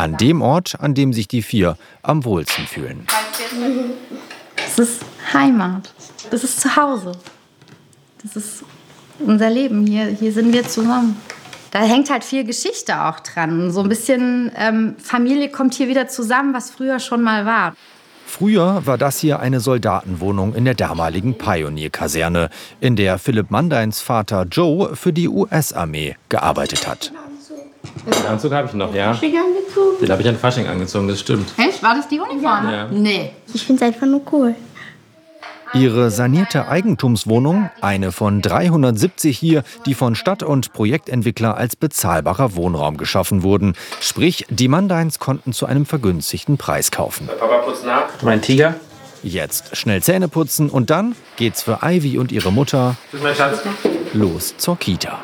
An 0.00 0.16
dem 0.16 0.40
Ort, 0.40 0.80
an 0.80 0.94
dem 0.94 1.12
sich 1.12 1.28
die 1.28 1.42
vier 1.42 1.76
am 2.00 2.24
wohlsten 2.24 2.66
fühlen. 2.66 3.06
Das 4.56 4.78
ist 4.78 5.02
Heimat. 5.34 5.92
Das 6.30 6.42
ist 6.42 6.58
Zuhause. 6.58 7.12
Das 8.22 8.34
ist 8.34 8.64
unser 9.18 9.50
Leben. 9.50 9.86
Hier, 9.86 10.06
hier 10.06 10.32
sind 10.32 10.54
wir 10.54 10.66
zusammen. 10.66 11.20
Da 11.70 11.80
hängt 11.80 12.08
halt 12.08 12.24
viel 12.24 12.44
Geschichte 12.44 12.98
auch 12.98 13.20
dran. 13.20 13.70
So 13.72 13.82
ein 13.82 13.90
bisschen 13.90 14.50
ähm, 14.56 14.96
Familie 14.98 15.50
kommt 15.50 15.74
hier 15.74 15.88
wieder 15.88 16.08
zusammen, 16.08 16.54
was 16.54 16.70
früher 16.70 16.98
schon 16.98 17.20
mal 17.20 17.44
war. 17.44 17.76
Früher 18.24 18.86
war 18.86 18.96
das 18.96 19.18
hier 19.18 19.40
eine 19.40 19.60
Soldatenwohnung 19.60 20.54
in 20.54 20.64
der 20.64 20.74
damaligen 20.74 21.36
Pioneer-Kaserne, 21.36 22.48
in 22.80 22.96
der 22.96 23.18
Philipp 23.18 23.50
Mandeins 23.50 24.00
Vater 24.00 24.46
Joe 24.50 24.96
für 24.96 25.12
die 25.12 25.28
US-Armee 25.28 26.16
gearbeitet 26.30 26.88
hat. 26.88 27.12
Den 28.06 28.26
Anzug 28.26 28.52
habe 28.52 28.68
ich 28.68 28.74
noch, 28.74 28.94
ja. 28.94 29.12
Den 29.14 30.10
habe 30.10 30.22
ich 30.22 30.28
an 30.28 30.36
Fasching 30.36 30.66
angezogen, 30.66 31.08
das 31.08 31.20
stimmt. 31.20 31.52
Echt? 31.56 31.82
War 31.82 31.94
das 31.94 32.08
die 32.08 32.20
Uniform? 32.20 32.70
Ja. 32.70 32.86
Nee. 32.90 33.32
Ich 33.52 33.64
finde 33.64 33.84
es 33.84 33.88
einfach 33.88 34.06
nur 34.06 34.22
cool. 34.32 34.54
Ihre 35.72 36.10
sanierte 36.10 36.66
Eigentumswohnung, 36.66 37.70
eine 37.80 38.10
von 38.10 38.42
370 38.42 39.38
hier, 39.38 39.62
die 39.86 39.94
von 39.94 40.16
Stadt- 40.16 40.42
und 40.42 40.72
Projektentwickler 40.72 41.56
als 41.56 41.76
bezahlbarer 41.76 42.56
Wohnraum 42.56 42.96
geschaffen 42.96 43.44
wurden. 43.44 43.74
Sprich, 44.00 44.46
die 44.50 44.66
Mandeins 44.66 45.20
konnten 45.20 45.52
zu 45.52 45.66
einem 45.66 45.86
vergünstigten 45.86 46.58
Preis 46.58 46.90
kaufen. 46.90 47.28
Papa 47.38 47.58
putzt 47.58 47.86
nach. 47.86 48.06
Mein 48.22 48.42
Tiger. 48.42 48.74
Jetzt 49.22 49.76
schnell 49.76 50.02
Zähne 50.02 50.28
putzen 50.28 50.70
und 50.70 50.90
dann 50.90 51.14
geht's 51.36 51.62
für 51.62 51.80
Ivy 51.82 52.18
und 52.18 52.32
ihre 52.32 52.50
Mutter 52.50 52.96
los 54.12 54.56
zur 54.56 54.76
Kita. 54.76 55.20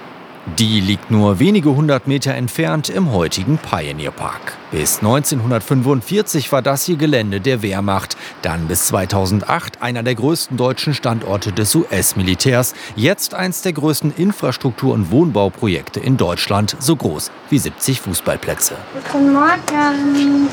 Die 0.54 0.80
liegt 0.80 1.11
nur 1.11 1.40
wenige 1.40 1.74
hundert 1.74 2.06
Meter 2.06 2.32
entfernt 2.32 2.88
im 2.88 3.12
heutigen 3.12 3.59
Pioneer 3.59 4.12
Park. 4.12 4.56
Bis 4.70 4.98
1945 4.98 6.52
war 6.52 6.62
das 6.62 6.85
hier 6.85 6.96
Gelände 6.96 7.40
der 7.40 7.62
Wehrmacht, 7.62 8.16
dann 8.42 8.68
bis 8.68 8.87
2008 8.87 9.82
einer 9.82 10.04
der 10.04 10.14
größten 10.14 10.56
deutschen 10.56 10.94
Standorte 10.94 11.52
des 11.52 11.74
US-Militärs, 11.74 12.74
jetzt 12.94 13.35
eins 13.35 13.62
der 13.62 13.72
größten 13.72 14.14
Infrastruktur- 14.16 14.94
und 14.94 15.11
Wohnbauprojekte 15.11 15.98
in 15.98 16.16
Deutschland, 16.16 16.76
so 16.78 16.94
groß 16.94 17.32
wie 17.50 17.59
70 17.59 18.00
Fußballplätze. 18.00 18.76
Guten 19.12 19.32
Morgen. 19.32 20.48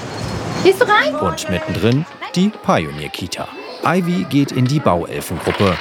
Gehst 0.63 0.81
du 0.81 0.85
rein? 0.85 1.15
Und 1.15 1.49
mittendrin 1.49 2.05
die 2.35 2.51
Pioneer 2.65 3.09
Kita. 3.09 3.47
Ivy 3.85 4.25
geht 4.29 4.51
in 4.51 4.65
die 4.65 4.79
Bauelfengruppe. 4.79 5.77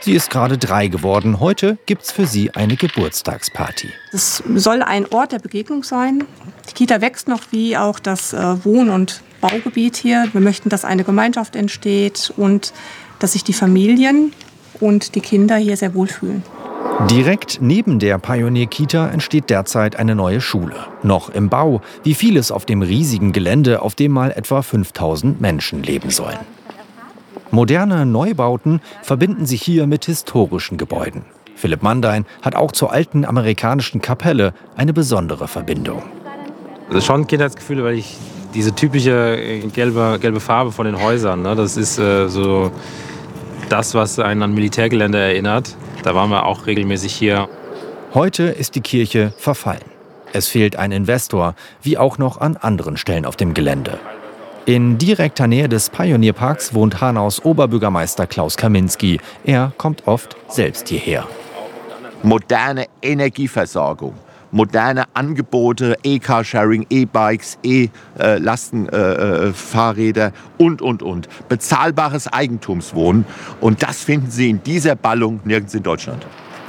Sie 0.00 0.12
ist 0.12 0.30
gerade 0.30 0.58
drei 0.58 0.88
geworden. 0.88 1.40
Heute 1.40 1.78
gibt's 1.86 2.12
für 2.12 2.26
sie 2.26 2.54
eine 2.54 2.76
Geburtstagsparty. 2.76 3.88
Es 4.12 4.42
soll 4.54 4.82
ein 4.82 5.06
Ort 5.12 5.32
der 5.32 5.38
Begegnung 5.38 5.82
sein. 5.82 6.24
Die 6.68 6.74
Kita 6.74 7.00
wächst 7.00 7.28
noch 7.28 7.40
wie 7.50 7.76
auch 7.76 7.98
das 7.98 8.32
äh, 8.32 8.64
Wohn- 8.64 8.90
und 8.90 9.22
Baugebiet 9.40 9.96
hier. 9.96 10.28
Wir 10.32 10.40
möchten, 10.40 10.68
dass 10.68 10.84
eine 10.84 11.04
Gemeinschaft 11.04 11.56
entsteht 11.56 12.32
und 12.36 12.72
dass 13.18 13.32
sich 13.32 13.44
die 13.44 13.52
Familien 13.52 14.32
und 14.80 15.14
die 15.14 15.20
Kinder 15.20 15.56
hier 15.56 15.76
sehr 15.76 15.94
wohlfühlen. 15.94 16.42
Direkt 17.10 17.58
neben 17.60 17.98
der 17.98 18.18
Pioneer 18.18 18.66
Kita 18.66 19.08
entsteht 19.08 19.50
derzeit 19.50 19.96
eine 19.96 20.14
neue 20.14 20.40
Schule. 20.40 20.76
Noch 21.02 21.28
im 21.28 21.50
Bau, 21.50 21.82
wie 22.04 22.14
vieles 22.14 22.50
auf 22.50 22.64
dem 22.64 22.80
riesigen 22.80 23.32
Gelände, 23.32 23.82
auf 23.82 23.94
dem 23.94 24.12
mal 24.12 24.30
etwa 24.30 24.62
5000 24.62 25.38
Menschen 25.40 25.82
leben 25.82 26.10
sollen. 26.10 26.38
Moderne 27.50 28.06
Neubauten 28.06 28.80
verbinden 29.02 29.46
sich 29.46 29.62
hier 29.62 29.86
mit 29.86 30.04
historischen 30.04 30.78
Gebäuden. 30.78 31.24
Philipp 31.54 31.82
Mandein 31.82 32.26
hat 32.42 32.54
auch 32.54 32.72
zur 32.72 32.92
alten 32.92 33.24
amerikanischen 33.24 34.02
Kapelle 34.02 34.52
eine 34.76 34.92
besondere 34.92 35.48
Verbindung. 35.48 36.02
Das 36.88 36.98
ist 36.98 37.06
schon 37.06 37.22
ein 37.22 37.26
Kindheitsgefühl, 37.26 37.82
weil 37.82 37.94
ich 37.94 38.16
diese 38.54 38.74
typische 38.74 39.36
äh, 39.36 39.60
gelbe, 39.68 40.18
gelbe 40.20 40.40
Farbe 40.40 40.72
von 40.72 40.86
den 40.86 41.00
Häusern, 41.00 41.42
ne? 41.42 41.54
das 41.54 41.76
ist 41.76 41.98
äh, 41.98 42.28
so 42.28 42.70
das, 43.68 43.94
was 43.94 44.18
einen 44.18 44.42
an 44.42 44.54
Militärgelände 44.54 45.18
erinnert. 45.18 45.76
Da 46.02 46.14
waren 46.14 46.30
wir 46.30 46.46
auch 46.46 46.66
regelmäßig 46.66 47.14
hier. 47.14 47.48
Heute 48.14 48.44
ist 48.44 48.74
die 48.74 48.80
Kirche 48.80 49.32
verfallen. 49.36 49.84
Es 50.32 50.48
fehlt 50.48 50.76
ein 50.76 50.92
Investor, 50.92 51.54
wie 51.82 51.98
auch 51.98 52.18
noch 52.18 52.40
an 52.40 52.56
anderen 52.56 52.96
Stellen 52.96 53.24
auf 53.24 53.36
dem 53.36 53.54
Gelände. 53.54 53.98
In 54.66 54.98
direkter 54.98 55.46
Nähe 55.46 55.68
des 55.68 55.88
Pionierparks 55.90 56.74
wohnt 56.74 57.00
Hanaus 57.00 57.44
Oberbürgermeister 57.44 58.26
Klaus 58.26 58.56
Kaminski. 58.56 59.20
Er 59.44 59.72
kommt 59.78 60.08
oft 60.08 60.36
selbst 60.48 60.88
hierher. 60.88 61.28
Moderne 62.24 62.86
Energieversorgung, 63.00 64.14
moderne 64.50 65.04
Angebote, 65.14 65.96
E-Carsharing, 66.02 66.84
E-Bikes, 66.90 67.58
E-Lastenfahrräder 67.62 70.32
und, 70.58 70.82
und, 70.82 71.04
und. 71.04 71.28
Bezahlbares 71.48 72.26
Eigentumswohnen. 72.26 73.24
Und 73.60 73.84
das 73.84 74.02
finden 74.02 74.32
Sie 74.32 74.50
in 74.50 74.64
dieser 74.64 74.96
Ballung 74.96 75.38
nirgends 75.44 75.74
in 75.74 75.84
Deutschland. 75.84 76.26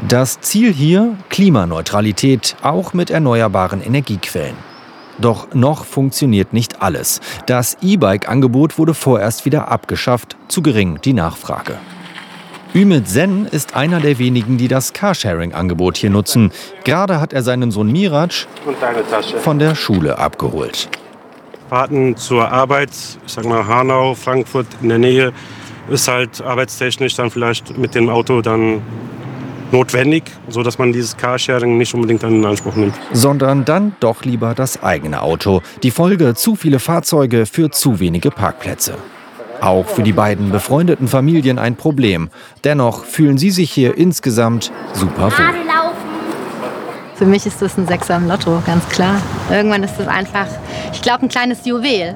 Das 0.07 0.39
Ziel 0.41 0.71
hier 0.71 1.17
Klimaneutralität, 1.29 2.57
auch 2.61 2.93
mit 2.93 3.09
erneuerbaren 3.09 3.81
Energiequellen. 3.81 4.76
Doch 5.19 5.53
noch 5.53 5.85
funktioniert 5.85 6.53
nicht 6.53 6.81
alles. 6.81 7.21
Das 7.45 7.77
E-Bike-Angebot 7.81 8.77
wurde 8.77 8.93
vorerst 8.93 9.45
wieder 9.45 9.69
abgeschafft, 9.69 10.37
zu 10.47 10.61
gering 10.61 10.99
die 11.03 11.13
Nachfrage. 11.13 11.77
Ümit 12.75 13.07
Sen 13.07 13.45
ist 13.45 13.75
einer 13.75 13.99
der 13.99 14.19
wenigen, 14.19 14.57
die 14.57 14.67
das 14.67 14.93
Carsharing-Angebot 14.93 15.97
hier 15.97 16.09
nutzen. 16.09 16.51
Gerade 16.83 17.19
hat 17.19 17.33
er 17.33 17.41
seinen 17.41 17.71
Sohn 17.71 17.91
Miraj 17.91 18.45
von 19.39 19.57
der 19.57 19.73
Schule 19.73 20.19
abgeholt. 20.19 20.89
Fahrten 21.69 22.15
zur 22.15 22.51
Arbeit, 22.51 22.91
ich 23.25 23.33
sag 23.33 23.45
mal 23.45 23.65
Hanau, 23.65 24.13
Frankfurt 24.13 24.67
in 24.81 24.89
der 24.89 24.99
Nähe, 24.99 25.33
ist 25.89 26.07
halt 26.07 26.41
arbeitstechnisch 26.41 27.15
dann 27.15 27.31
vielleicht 27.31 27.77
mit 27.77 27.95
dem 27.95 28.09
Auto 28.09 28.41
dann 28.41 28.81
notwendig, 29.71 30.23
sodass 30.47 30.77
man 30.77 30.93
dieses 30.93 31.17
Carsharing 31.17 31.77
nicht 31.77 31.93
unbedingt 31.93 32.23
dann 32.23 32.35
in 32.35 32.45
Anspruch 32.45 32.75
nimmt. 32.75 32.95
Sondern 33.13 33.65
dann 33.65 33.95
doch 33.99 34.23
lieber 34.23 34.53
das 34.53 34.83
eigene 34.83 35.21
Auto. 35.21 35.61
Die 35.83 35.91
Folge 35.91 36.33
zu 36.35 36.55
viele 36.55 36.79
Fahrzeuge 36.79 37.45
für 37.45 37.69
zu 37.69 37.99
wenige 37.99 38.31
Parkplätze. 38.31 38.95
Auch 39.61 39.87
für 39.87 40.03
die 40.03 40.13
beiden 40.13 40.51
befreundeten 40.51 41.07
Familien 41.07 41.57
ein 41.57 41.75
Problem. 41.75 42.29
Dennoch 42.63 43.05
fühlen 43.05 43.37
sie 43.37 43.49
sich 43.49 43.71
hier 43.71 43.97
insgesamt 43.97 44.71
super 44.93 45.31
wohl. 45.31 45.67
Für 47.15 47.25
mich 47.25 47.47
ist 47.47 47.59
das 47.63 47.75
ein 47.79 47.87
Sechser 47.87 48.17
im 48.17 48.27
Lotto, 48.27 48.61
ganz 48.63 48.87
klar. 48.89 49.19
Irgendwann 49.49 49.81
ist 49.81 49.95
das 49.97 50.07
einfach, 50.07 50.45
ich 50.93 51.01
glaube, 51.01 51.23
ein 51.23 51.29
kleines 51.29 51.65
Juwel. 51.65 52.15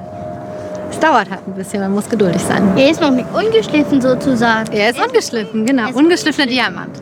Es 0.91 0.99
dauert 0.99 1.31
halt 1.31 1.47
ein 1.47 1.53
bisschen, 1.55 1.81
man 1.81 1.93
muss 1.93 2.07
geduldig 2.07 2.41
sein. 2.41 2.77
Er 2.77 2.91
ist 2.91 3.01
noch 3.01 3.09
nicht 3.09 3.27
ungeschliffen 3.33 3.99
sozusagen. 3.99 4.71
Er 4.71 4.91
ist 4.91 5.03
ungeschliffen, 5.03 5.65
genau. 5.65 5.89
Ungeschliffener 5.93 6.45
Diamant. 6.45 7.01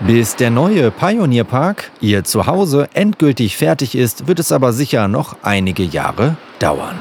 Bis 0.00 0.36
der 0.36 0.50
neue 0.50 0.90
Pioneer 0.90 1.44
Park, 1.44 1.90
ihr 2.02 2.22
Zuhause, 2.22 2.90
endgültig 2.92 3.56
fertig 3.56 3.94
ist, 3.94 4.26
wird 4.26 4.38
es 4.38 4.52
aber 4.52 4.74
sicher 4.74 5.08
noch 5.08 5.38
einige 5.42 5.84
Jahre 5.84 6.36
dauern. 6.58 6.98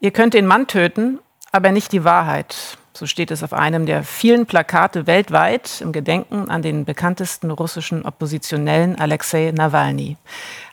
Ihr 0.00 0.10
könnt 0.10 0.34
den 0.34 0.46
Mann 0.46 0.66
töten, 0.66 1.18
aber 1.50 1.72
nicht 1.72 1.92
die 1.92 2.04
Wahrheit. 2.04 2.76
So 2.92 3.06
steht 3.06 3.30
es 3.30 3.42
auf 3.42 3.54
einem 3.54 3.86
der 3.86 4.02
vielen 4.02 4.44
Plakate 4.44 5.06
weltweit 5.06 5.80
im 5.80 5.92
Gedenken 5.92 6.50
an 6.50 6.60
den 6.60 6.84
bekanntesten 6.84 7.50
russischen 7.50 8.04
Oppositionellen 8.04 9.00
Alexei 9.00 9.50
Nawalny. 9.50 10.18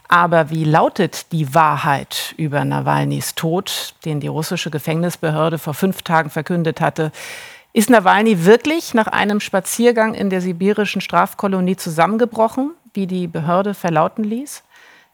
Aber 0.09 0.49
wie 0.49 0.65
lautet 0.65 1.31
die 1.31 1.53
Wahrheit 1.53 2.33
über 2.35 2.65
Nawalnys 2.65 3.35
Tod, 3.35 3.93
den 4.03 4.19
die 4.19 4.27
russische 4.27 4.69
Gefängnisbehörde 4.69 5.59
vor 5.59 5.73
fünf 5.73 6.01
Tagen 6.01 6.29
verkündet 6.29 6.81
hatte? 6.81 7.13
Ist 7.71 7.91
Nawalny 7.91 8.45
wirklich 8.45 8.95
nach 8.95 9.05
einem 9.05 9.39
Spaziergang 9.39 10.15
in 10.15 10.31
der 10.31 10.41
sibirischen 10.41 11.01
Strafkolonie 11.01 11.75
zusammengebrochen, 11.75 12.71
wie 12.93 13.05
die 13.05 13.27
Behörde 13.27 13.75
verlauten 13.75 14.23
ließ? 14.23 14.63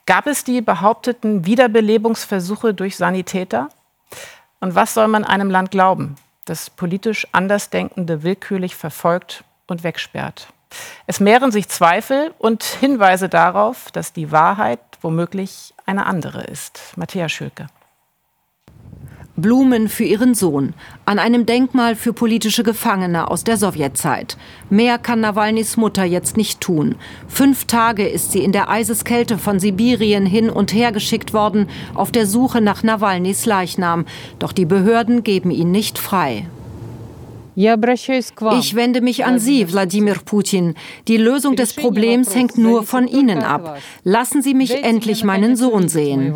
Gab 0.06 0.26
es 0.26 0.46
die 0.46 0.62
behaupteten 0.62 1.46
Wiederbelebungsversuche 1.46 2.74
durch 2.74 2.96
Sanitäter? 2.96 3.70
Und 4.62 4.74
was 4.74 4.94
soll 4.94 5.10
man 5.10 5.26
einem 5.26 5.50
Land 5.50 5.70
glauben, 5.70 6.16
das 6.46 6.70
politisch 6.70 7.28
Andersdenkende 7.34 8.24
willkürlich 8.24 8.76
verfolgt 8.76 9.44
und 9.68 9.84
wegsperrt? 9.84 10.48
Es 11.08 11.20
mehren 11.20 11.52
sich 11.52 11.68
Zweifel 11.68 12.34
und 12.38 12.64
Hinweise 12.64 13.28
darauf, 13.28 13.92
dass 13.92 14.14
die 14.14 14.32
Wahrheit 14.32 14.80
womöglich 15.02 15.74
eine 15.86 16.06
andere 16.06 16.44
ist. 16.44 16.94
Matthias 16.96 17.34
Schülke. 17.34 17.68
Blumen 19.38 19.90
für 19.90 20.06
ihren 20.06 20.34
Sohn, 20.34 20.74
an 21.06 21.20
einem 21.20 21.46
Denkmal 21.46 21.96
für 21.96 22.14
politische 22.14 22.64
Gefangene 22.64 23.30
aus 23.30 23.44
der 23.44 23.58
Sowjetzeit. 23.58 24.38
Mehr 24.70 24.98
kann 24.98 25.20
Nawalnys 25.20 25.76
Mutter 25.76 26.06
jetzt 26.06 26.38
nicht 26.38 26.62
tun. 26.62 26.96
Fünf 27.28 27.66
Tage 27.66 28.08
ist 28.08 28.32
sie 28.32 28.44
in 28.44 28.54
der 28.54 28.70
Eiseskälte 28.70 29.38
von 29.38 29.60
Sibirien 29.60 30.26
hin 30.26 30.50
und 30.50 30.74
her 30.74 30.92
geschickt 30.92 31.34
worden, 31.34 31.68
auf 31.94 32.12
der 32.12 32.28
Suche 32.28 32.62
nach 32.62 32.82
Nawalnys 32.84 33.46
Leichnam. 33.46 34.06
Doch 34.40 34.54
die 34.54 34.66
Behörden 34.66 35.24
geben 35.24 35.52
ihn 35.52 35.72
nicht 35.72 35.98
frei. 35.98 36.48
Ich 38.60 38.76
wende 38.76 39.00
mich 39.00 39.24
an 39.24 39.40
Sie, 39.40 39.72
Wladimir 39.72 40.16
Putin. 40.26 40.76
Die 41.08 41.16
Lösung 41.16 41.56
des 41.56 41.74
Problems 41.74 42.36
hängt 42.36 42.58
nur 42.58 42.84
von 42.84 43.08
Ihnen 43.08 43.40
ab. 43.40 43.78
Lassen 44.04 44.42
Sie 44.42 44.54
mich 44.54 44.84
endlich 44.84 45.24
meinen 45.24 45.56
Sohn 45.56 45.88
sehen. 45.88 46.34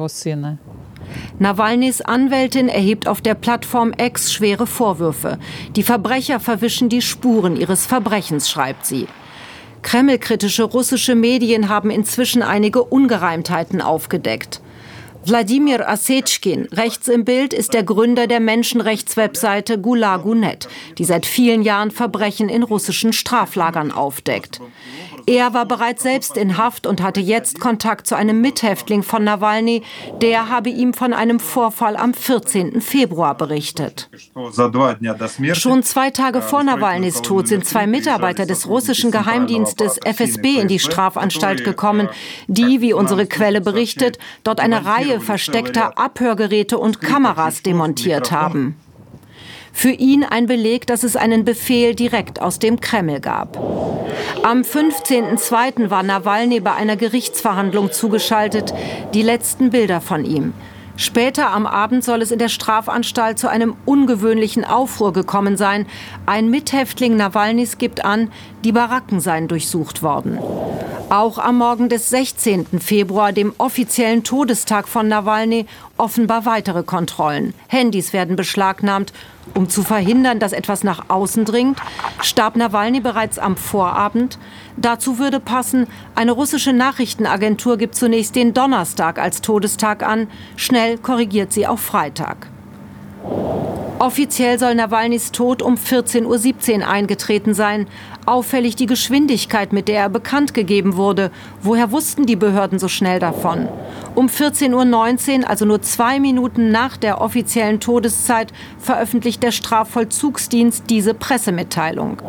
Nawalnys 1.40 2.02
Anwältin 2.02 2.70
erhebt 2.70 3.08
auf 3.08 3.22
der 3.22 3.36
Plattform 3.36 3.94
X 3.98 4.34
schwere 4.34 4.68
Vorwürfe. 4.68 5.40
Die 5.76 5.84
Verbrecher 5.84 6.40
verwischen 6.40 6.90
die 6.90 7.02
Spuren 7.02 7.56
ihres 7.56 7.86
Verbrechens, 7.86 8.50
schreibt 8.50 8.86
sie. 8.86 9.08
Kremlkritische 9.82 10.64
russische 10.64 11.16
Medien 11.16 11.70
haben 11.70 11.90
inzwischen 11.90 12.42
einige 12.42 12.84
Ungereimtheiten 12.84 13.82
aufgedeckt. 13.82 14.62
Wladimir 15.26 15.90
Asetschkin, 15.90 16.68
rechts 16.72 17.10
im 17.10 17.26
Bild, 17.26 17.54
ist 17.54 17.74
der 17.74 17.84
Gründer 17.84 18.26
der 18.26 18.40
Menschenrechtswebseite 18.40 19.78
Gulagu.net, 19.78 20.70
die 20.98 21.04
seit 21.04 21.26
vielen 21.26 21.62
Jahren 21.62 21.92
Verbrechen 21.92 22.48
in 22.48 22.64
russischen 22.64 23.12
Straflagern 23.12 23.92
aufdeckt. 23.92 24.62
Er 25.30 25.54
war 25.54 25.68
bereits 25.68 26.02
selbst 26.02 26.38
in 26.38 26.58
Haft 26.58 26.88
und 26.88 27.04
hatte 27.04 27.20
jetzt 27.20 27.60
Kontakt 27.60 28.08
zu 28.08 28.16
einem 28.16 28.42
Mithäftling 28.42 29.04
von 29.04 29.24
Nawalny. 29.24 29.84
Der 30.24 30.50
habe 30.50 30.72
ihm 30.72 30.96
von 30.96 31.14
einem 31.14 31.40
Vorfall 31.40 31.98
am 31.98 32.16
14. 32.16 32.82
Februar 32.82 33.38
berichtet. 33.38 34.10
Schon 35.54 35.84
zwei 35.84 36.10
Tage 36.10 36.42
vor 36.42 36.64
Nawalnys 36.64 37.22
Tod 37.22 37.48
sind 37.48 37.64
zwei 37.64 37.86
Mitarbeiter 37.86 38.48
des 38.48 38.68
russischen 38.68 39.12
Geheimdienstes 39.12 40.00
FSB 40.04 40.62
in 40.62 40.68
die 40.68 40.80
Strafanstalt 40.80 41.64
gekommen, 41.64 42.10
die, 42.48 42.82
wie 42.82 42.94
unsere 42.94 43.28
Quelle 43.28 43.62
berichtet, 43.62 44.18
dort 44.44 44.60
eine 44.60 44.84
Reihe 44.84 45.20
versteckter 45.20 46.00
Abhörgeräte 46.00 46.80
und 46.80 47.02
Kameras 47.02 47.62
demontiert 47.62 48.32
haben. 48.32 48.78
Für 49.74 49.92
ihn 49.92 50.24
ein 50.24 50.48
Beleg, 50.48 50.88
dass 50.88 51.04
es 51.04 51.16
einen 51.16 51.46
Befehl 51.46 51.96
direkt 51.96 52.42
aus 52.42 52.60
dem 52.60 52.80
Kreml 52.82 53.20
gab. 53.20 53.58
Am 54.44 54.62
15.02. 54.62 55.90
war 55.90 56.04
Nawalny 56.04 56.60
bei 56.60 56.74
einer 56.74 56.96
Gerichtsverhandlung 56.96 57.92
zugeschaltet. 57.92 58.74
Die 59.14 59.22
letzten 59.22 59.70
Bilder 59.70 60.02
von 60.02 60.26
ihm. 60.26 60.54
Später 61.00 61.52
am 61.52 61.66
Abend 61.66 62.04
soll 62.04 62.22
es 62.22 62.30
in 62.30 62.40
der 62.40 62.50
Strafanstalt 62.50 63.40
zu 63.40 63.48
einem 63.48 63.78
ungewöhnlichen 63.86 64.66
Aufruhr 64.66 65.14
gekommen 65.14 65.56
sein. 65.56 65.86
Ein 66.26 66.50
Mithäftling 66.50 67.16
Nawalnys 67.16 67.78
gibt 67.78 68.04
an, 68.04 68.32
die 68.66 68.74
Baracken 68.74 69.22
seien 69.22 69.48
durchsucht 69.48 70.04
worden. 70.04 70.40
Auch 71.10 71.38
am 71.38 71.58
Morgen 71.58 71.88
des 71.88 72.10
16. 72.10 72.82
Februar, 72.82 73.32
dem 73.32 73.54
offiziellen 73.58 74.24
Todestag 74.24 74.90
von 74.90 75.08
Nawalny, 75.08 75.68
offenbar 75.98 76.46
weitere 76.46 76.84
Kontrollen. 76.84 77.54
Handys 77.68 78.12
werden 78.12 78.36
beschlagnahmt 78.36 79.14
um 79.56 79.70
zu 79.70 79.84
verhindern, 79.84 80.40
dass 80.40 80.54
etwas 80.54 80.84
nach 80.84 81.06
außen 81.10 81.46
dringt, 81.46 81.80
starb 82.22 82.56
Nawalny 82.56 83.00
bereits 83.00 83.40
am 83.40 83.58
Vorabend. 83.58 84.38
Dazu 84.78 85.20
würde 85.20 85.40
passen, 85.40 85.88
eine 86.16 86.32
russische 86.32 86.74
Nachrichtenagentur 86.74 87.78
gibt 87.78 87.96
zunächst 87.96 88.36
den 88.36 88.54
Donnerstag 88.54 89.20
als 89.20 89.42
Todestag 89.42 90.04
an, 90.04 90.28
schnell 90.56 90.98
korrigiert 90.98 91.54
sie 91.54 91.68
auf 91.68 91.80
Freitag. 91.80 92.48
Offiziell 94.00 94.58
soll 94.58 94.76
Nawalnys 94.76 95.34
Tod 95.34 95.62
um 95.62 95.76
14.17 95.76 96.80
Uhr 96.80 96.88
eingetreten 96.88 97.54
sein. 97.54 97.86
Auffällig 98.26 98.78
die 98.78 98.86
Geschwindigkeit, 98.86 99.74
mit 99.74 99.90
der 99.90 100.00
er 100.00 100.10
bekannt 100.10 100.54
gegeben 100.54 100.96
wurde. 100.96 101.32
Woher 101.62 101.92
wussten 101.92 102.26
die 102.26 102.38
Behörden 102.38 102.80
so 102.80 102.88
schnell 102.88 103.20
davon? 103.20 103.68
Um 104.16 104.28
14.19 104.28 105.42
Uhr, 105.42 105.50
also 105.50 105.66
nur 105.66 105.82
zwei 105.82 106.22
Minuten 106.22 106.72
nach 106.72 106.96
der 106.96 107.20
offiziellen 107.20 107.82
Todeszeit, 107.82 108.54
veröffentlicht 108.78 109.44
der 109.44 109.52
Strafvollzugsdienst 109.52 110.90
diese 110.90 111.14
Pressemitteilung. 111.14 112.22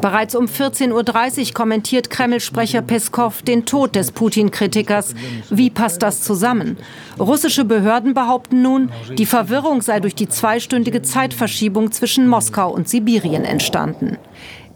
Bereits 0.00 0.34
um 0.34 0.46
14.30 0.46 1.48
Uhr 1.48 1.54
kommentiert 1.54 2.08
Kreml-Sprecher 2.08 2.80
Peskov 2.80 3.42
den 3.42 3.66
Tod 3.66 3.94
des 3.94 4.12
Putin-Kritikers. 4.12 5.14
Wie 5.50 5.68
passt 5.68 6.02
das 6.02 6.22
zusammen? 6.22 6.78
Russische 7.18 7.66
Behörden 7.66 8.14
behaupten 8.14 8.62
nun, 8.62 8.90
die 9.18 9.26
Verwirrung 9.26 9.82
sei 9.82 10.00
durch 10.00 10.14
die 10.14 10.28
zweistündige 10.28 11.02
Zeitverschiebung 11.02 11.92
zwischen 11.92 12.28
Moskau 12.28 12.70
und 12.72 12.88
Sibirien 12.88 13.44
entstanden. 13.44 14.16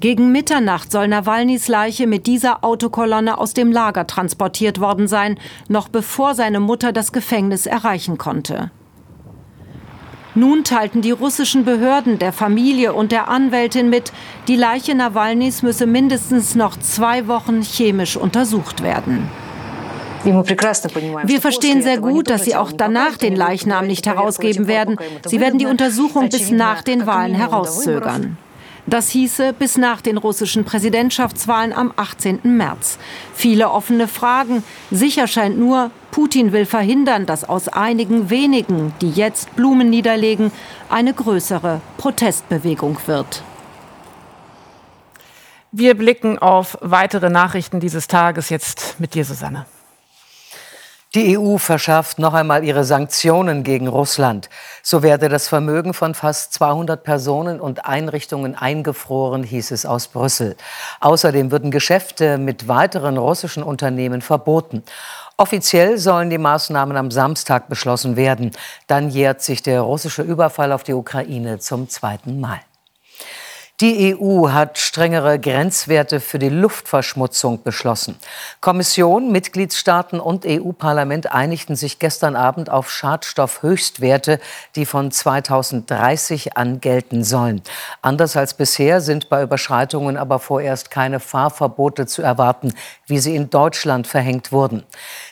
Gegen 0.01 0.33
Mitternacht 0.33 0.93
soll 0.93 1.09
Nawalnys 1.09 1.69
Leiche 1.69 2.07
mit 2.07 2.27
dieser 2.27 2.63
Autokolonne 2.63 3.39
aus 3.39 3.55
dem 3.55 3.73
Lager 3.73 4.07
transportiert 4.07 4.79
worden 4.79 5.09
sein, 5.09 5.39
noch 5.69 5.89
bevor 5.89 6.35
seine 6.35 6.61
Mutter 6.61 6.93
das 6.93 7.13
Gefängnis 7.13 7.65
erreichen 7.65 8.19
konnte. 8.19 8.71
Nun 10.35 10.65
teilten 10.65 11.01
die 11.01 11.13
russischen 11.13 11.65
Behörden 11.65 12.19
der 12.19 12.33
Familie 12.33 12.93
und 12.93 13.13
der 13.13 13.29
Anwältin 13.29 13.89
mit, 13.89 14.13
die 14.49 14.57
Leiche 14.57 14.95
Nawalnys 14.95 15.63
müsse 15.63 15.87
mindestens 15.87 16.55
noch 16.57 16.77
zwei 16.77 17.29
Wochen 17.29 17.63
chemisch 17.63 18.17
untersucht 18.17 18.83
werden. 18.83 19.29
Wir 20.25 21.41
verstehen 21.41 21.83
sehr 21.83 21.99
gut, 21.99 22.31
dass 22.31 22.45
Sie 22.45 22.57
auch 22.57 22.73
danach 22.73 23.19
den 23.19 23.37
Leichnam 23.37 23.87
nicht 23.87 24.07
herausgeben 24.07 24.67
werden. 24.67 24.97
Sie 25.27 25.39
werden 25.39 25.59
die 25.59 25.67
Untersuchung 25.67 26.31
bis 26.31 26.51
nach 26.51 26.83
den 26.83 27.07
Wahlen 27.07 27.35
herauszögern. 27.35 28.39
Das 28.87 29.09
hieße 29.09 29.55
bis 29.55 29.79
nach 29.79 30.03
den 30.03 30.19
russischen 30.19 30.65
Präsidentschaftswahlen 30.65 31.73
am 31.73 31.93
18. 31.97 32.41
März. 32.43 32.99
Viele 33.35 33.71
offene 33.71 34.09
Fragen. 34.09 34.63
Sicher 34.91 35.27
scheint 35.27 35.59
nur, 35.59 35.91
Putin 36.11 36.53
will 36.53 36.67
verhindern, 36.67 37.25
dass 37.25 37.45
aus 37.45 37.69
einigen 37.69 38.29
wenigen, 38.29 38.93
die 39.01 39.11
jetzt 39.11 39.57
Blumen 39.57 39.89
niederlegen, 39.89 40.53
eine 40.91 41.15
größere 41.15 41.81
Protestbewegung 41.97 42.99
wird. 43.07 43.43
Wir 45.73 45.95
blicken 45.95 46.39
auf 46.39 46.79
weitere 46.83 47.31
Nachrichten 47.31 47.81
dieses 47.81 48.07
Tages 48.07 48.49
jetzt 48.51 49.01
mit 49.01 49.15
dir, 49.15 49.25
Susanne. 49.25 49.67
Die 51.15 51.39
EU 51.39 51.59
verschärft 51.59 52.19
noch 52.19 52.35
einmal 52.35 52.65
ihre 52.65 52.83
Sanktionen 52.83 53.63
gegen 53.63 53.87
Russland. 53.87 54.51
So 54.83 55.05
werde 55.05 55.29
das 55.29 55.47
Vermögen 55.47 55.95
von 55.95 56.13
fast 56.13 56.53
200 56.55 57.05
Personen 57.05 57.61
und 57.61 57.87
Einrichtungen 57.87 58.57
eingefroren, 58.57 59.45
hieß 59.45 59.71
es 59.71 59.87
aus 59.87 60.09
Brüssel. 60.09 60.57
Außerdem 60.99 61.53
würden 61.53 61.71
Geschäfte 61.71 62.37
mit 62.37 62.67
weiteren 62.67 63.17
russischen 63.17 63.63
Unternehmen 63.63 64.23
verboten. 64.23 64.83
Offiziell 65.37 65.99
sollen 65.99 66.31
die 66.31 66.39
Maßnahmen 66.39 66.97
am 66.97 67.13
Samstag 67.13 67.69
beschlossen 67.69 68.17
werden. 68.17 68.51
Dann 68.89 69.09
jährt 69.09 69.41
sich 69.41 69.63
der 69.63 69.83
russische 69.83 70.23
Überfall 70.23 70.73
auf 70.73 70.83
die 70.83 70.95
Ukraine 70.95 71.61
zum 71.61 71.89
zweiten 71.89 72.41
Mal. 72.41 72.59
Die 73.81 74.17
EU 74.17 74.51
hat 74.51 74.79
strengere 74.79 75.41
Grenzwerte 75.41 76.21
für 76.21 76.39
die 76.39 76.49
Luftverschmutzung 76.49 77.65
beschlossen. 77.65 78.17
Kommission, 78.61 79.33
Mitgliedstaaten 79.33 80.21
und 80.21 80.47
EU-Parlament 80.47 81.33
einigten 81.33 81.75
sich 81.75 81.99
gestern 81.99 82.37
Abend 82.37 82.71
auf 82.71 82.89
Schadstoffhöchstwerte, 82.89 84.39
die 84.77 84.87
von 84.87 85.11
2030 85.11 86.57
an 86.57 86.81
gelten 86.81 87.25
sollen. 87.25 87.63
Anders 88.01 88.37
als 88.37 88.55
bisher 88.55 89.01
sind 89.01 89.29
bei 89.29 89.43
Überschreitungen 89.43 90.19
aber 90.19 90.39
vorerst 90.39 90.93
keine 90.93 91.19
Fahrverbote 91.19 92.07
zu 92.07 92.23
erwarten, 92.23 92.75
wie 93.09 93.19
sie 93.19 93.35
in 93.35 93.51
Deutschland 93.51 94.07
verhängt 94.07 94.53
wurden. 94.53 94.85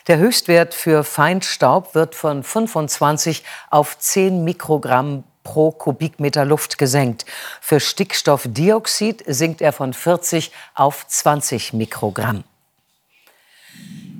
Der 0.07 0.17
Höchstwert 0.17 0.73
für 0.73 1.05
Feinstaub 1.05 1.95
wird 1.95 2.13
von 2.13 2.43
25 2.43 3.45
auf 3.69 3.97
10 3.97 4.43
Mikrogramm 4.43 5.23
pro 5.43 5.71
Kubikmeter 5.71 6.45
Luft 6.45 6.77
gesenkt. 6.77 7.25
Für 7.61 7.79
Stickstoffdioxid 7.79 9.23
sinkt 9.27 9.61
er 9.61 9.73
von 9.73 9.93
40 9.93 10.51
auf 10.75 11.05
20 11.07 11.73
Mikrogramm. 11.73 12.43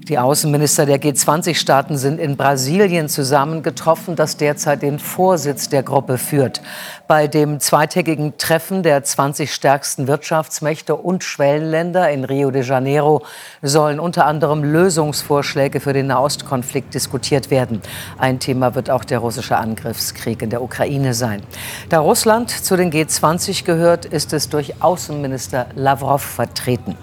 Die 0.09 0.19
Außenminister 0.19 0.85
der 0.85 1.01
G20-Staaten 1.01 1.97
sind 1.97 2.19
in 2.19 2.35
Brasilien 2.35 3.07
zusammengetroffen, 3.07 4.17
das 4.17 4.35
derzeit 4.35 4.81
den 4.81 4.99
Vorsitz 4.99 5.69
der 5.69 5.81
Gruppe 5.81 6.17
führt. 6.17 6.61
Bei 7.07 7.27
dem 7.27 7.61
zweitägigen 7.61 8.37
Treffen 8.37 8.83
der 8.83 9.01
20 9.01 9.53
stärksten 9.53 10.07
Wirtschaftsmächte 10.07 10.97
und 10.97 11.23
Schwellenländer 11.23 12.09
in 12.09 12.25
Rio 12.25 12.51
de 12.51 12.63
Janeiro 12.63 13.23
sollen 13.61 14.01
unter 14.01 14.25
anderem 14.25 14.65
Lösungsvorschläge 14.65 15.79
für 15.79 15.93
den 15.93 16.07
Nahostkonflikt 16.07 16.93
diskutiert 16.93 17.49
werden. 17.49 17.81
Ein 18.17 18.39
Thema 18.39 18.75
wird 18.75 18.89
auch 18.89 19.05
der 19.05 19.19
russische 19.19 19.55
Angriffskrieg 19.55 20.41
in 20.41 20.49
der 20.49 20.61
Ukraine 20.61 21.13
sein. 21.13 21.43
Da 21.87 21.99
Russland 21.99 22.49
zu 22.49 22.75
den 22.75 22.91
G20 22.91 23.63
gehört, 23.63 24.03
ist 24.03 24.33
es 24.33 24.49
durch 24.49 24.81
Außenminister 24.81 25.67
Lavrov 25.75 26.21
vertreten. 26.21 26.97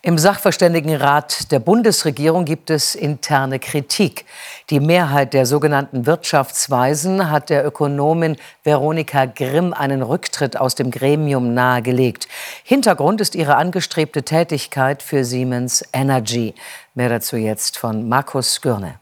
Im 0.00 0.16
Sachverständigenrat 0.16 1.50
der 1.50 1.58
Bundesregierung 1.58 2.44
gibt 2.44 2.70
es 2.70 2.94
interne 2.94 3.58
Kritik. 3.58 4.26
Die 4.70 4.78
Mehrheit 4.78 5.34
der 5.34 5.44
sogenannten 5.44 6.06
Wirtschaftsweisen 6.06 7.32
hat 7.32 7.50
der 7.50 7.66
Ökonomin 7.66 8.36
Veronika 8.62 9.24
Grimm 9.24 9.72
einen 9.72 10.02
Rücktritt 10.02 10.56
aus 10.56 10.76
dem 10.76 10.92
Gremium 10.92 11.52
nahegelegt. 11.52 12.28
Hintergrund 12.62 13.20
ist 13.20 13.34
ihre 13.34 13.56
angestrebte 13.56 14.22
Tätigkeit 14.22 15.02
für 15.02 15.24
Siemens 15.24 15.84
Energy. 15.92 16.54
Mehr 16.94 17.08
dazu 17.08 17.36
jetzt 17.36 17.76
von 17.76 18.08
Markus 18.08 18.54
Skürne. 18.54 18.97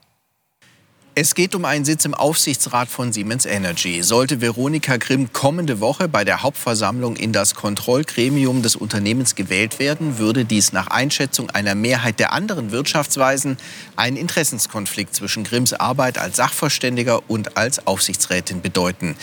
Es 1.19 1.33
geht 1.33 1.55
um 1.55 1.65
einen 1.65 1.83
Sitz 1.83 2.05
im 2.05 2.13
Aufsichtsrat 2.13 2.89
von 2.89 3.11
Siemens 3.11 3.47
Energy. 3.47 4.03
Sollte 4.03 4.39
Veronika 4.39 4.97
Grimm 4.97 5.33
kommende 5.33 5.79
Woche 5.79 6.07
bei 6.07 6.23
der 6.23 6.43
Hauptversammlung 6.43 7.15
in 7.15 7.33
das 7.33 7.55
Kontrollgremium 7.55 8.61
des 8.61 8.75
Unternehmens 8.75 9.33
gewählt 9.33 9.79
werden, 9.79 10.19
würde 10.19 10.45
dies 10.45 10.73
nach 10.73 10.85
Einschätzung 10.85 11.49
einer 11.49 11.73
Mehrheit 11.73 12.19
der 12.19 12.33
anderen 12.33 12.69
Wirtschaftsweisen 12.69 13.57
einen 13.95 14.15
Interessenskonflikt 14.15 15.15
zwischen 15.15 15.43
Grimms 15.43 15.73
Arbeit 15.73 16.19
als 16.19 16.35
Sachverständiger 16.35 17.27
und 17.27 17.57
als 17.57 17.87
Aufsichtsrätin 17.87 18.61
bedeuten. 18.61 19.15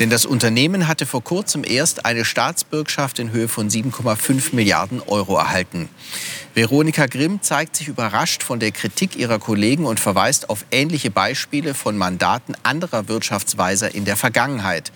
Denn 0.00 0.10
das 0.10 0.26
Unternehmen 0.26 0.88
hatte 0.88 1.06
vor 1.06 1.22
kurzem 1.22 1.62
erst 1.64 2.06
eine 2.06 2.24
Staatsbürgschaft 2.24 3.20
in 3.20 3.30
Höhe 3.30 3.46
von 3.46 3.70
7,5 3.70 4.52
Milliarden 4.52 5.00
Euro 5.00 5.36
erhalten. 5.36 5.88
Veronika 6.54 7.04
Grimm 7.04 7.42
zeigt 7.42 7.76
sich 7.76 7.86
überrascht 7.86 8.42
von 8.42 8.58
der 8.58 8.72
Kritik 8.72 9.14
ihrer 9.14 9.38
Kollegen 9.38 9.84
und 9.84 10.00
verweist 10.00 10.48
auf 10.48 10.64
ähnliche 10.70 11.10
Beispiele 11.10 11.35
von 11.74 11.96
Mandaten 11.96 12.56
anderer 12.62 13.08
Wirtschaftsweiser 13.08 13.94
in 13.94 14.04
der 14.04 14.16
Vergangenheit. 14.16 14.92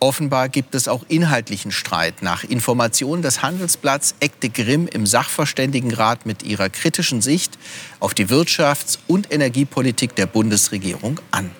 Offenbar 0.00 0.48
gibt 0.48 0.74
es 0.74 0.86
auch 0.86 1.04
inhaltlichen 1.08 1.70
Streit. 1.70 2.20
Nach 2.20 2.44
Informationen 2.44 3.22
des 3.22 3.42
Handelsblatts 3.42 4.14
eckte 4.20 4.50
Grimm 4.50 4.86
im 4.86 5.06
Sachverständigenrat 5.06 6.26
mit 6.26 6.42
ihrer 6.42 6.68
kritischen 6.68 7.22
Sicht 7.22 7.58
auf 8.00 8.12
die 8.12 8.26
Wirtschafts- 8.26 8.98
und 9.06 9.32
Energiepolitik 9.32 10.14
der 10.14 10.26
Bundesregierung 10.26 11.20
an. 11.30 11.50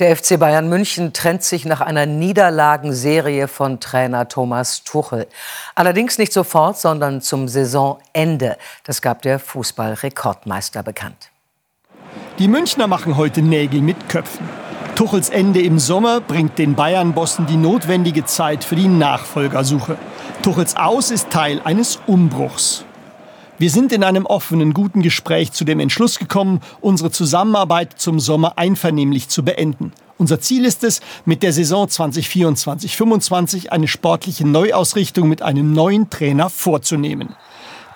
Der 0.00 0.16
FC 0.16 0.40
Bayern 0.40 0.70
München 0.70 1.12
trennt 1.12 1.44
sich 1.44 1.66
nach 1.66 1.82
einer 1.82 2.06
Niederlagenserie 2.06 3.46
von 3.48 3.80
Trainer 3.80 4.28
Thomas 4.28 4.82
Tuchel. 4.82 5.28
Allerdings 5.74 6.16
nicht 6.16 6.32
sofort, 6.32 6.78
sondern 6.78 7.20
zum 7.20 7.48
Saisonende. 7.48 8.56
Das 8.82 9.02
gab 9.02 9.20
der 9.20 9.38
Fußballrekordmeister 9.38 10.82
bekannt. 10.82 11.29
Die 12.38 12.48
Münchner 12.48 12.86
machen 12.86 13.16
heute 13.16 13.42
Nägel 13.42 13.82
mit 13.82 14.08
Köpfen. 14.08 14.48
Tuchels 14.94 15.30
Ende 15.30 15.60
im 15.62 15.78
Sommer 15.78 16.20
bringt 16.20 16.58
den 16.58 16.74
Bayern-Bossen 16.74 17.46
die 17.46 17.56
notwendige 17.56 18.24
Zeit 18.24 18.64
für 18.64 18.76
die 18.76 18.88
Nachfolgersuche. 18.88 19.96
Tuchels 20.42 20.76
Aus 20.76 21.10
ist 21.10 21.30
Teil 21.30 21.60
eines 21.64 21.98
Umbruchs. 22.06 22.84
Wir 23.58 23.70
sind 23.70 23.92
in 23.92 24.04
einem 24.04 24.24
offenen, 24.24 24.72
guten 24.72 25.02
Gespräch 25.02 25.52
zu 25.52 25.64
dem 25.64 25.80
Entschluss 25.80 26.18
gekommen, 26.18 26.60
unsere 26.80 27.10
Zusammenarbeit 27.10 27.94
zum 27.96 28.18
Sommer 28.18 28.56
einvernehmlich 28.56 29.28
zu 29.28 29.44
beenden. 29.44 29.92
Unser 30.16 30.40
Ziel 30.40 30.66
ist 30.66 30.84
es, 30.84 31.00
mit 31.24 31.42
der 31.42 31.52
Saison 31.52 31.86
2024-25 31.86 33.68
eine 33.68 33.88
sportliche 33.88 34.46
Neuausrichtung 34.46 35.28
mit 35.28 35.42
einem 35.42 35.72
neuen 35.72 36.10
Trainer 36.10 36.50
vorzunehmen. 36.50 37.34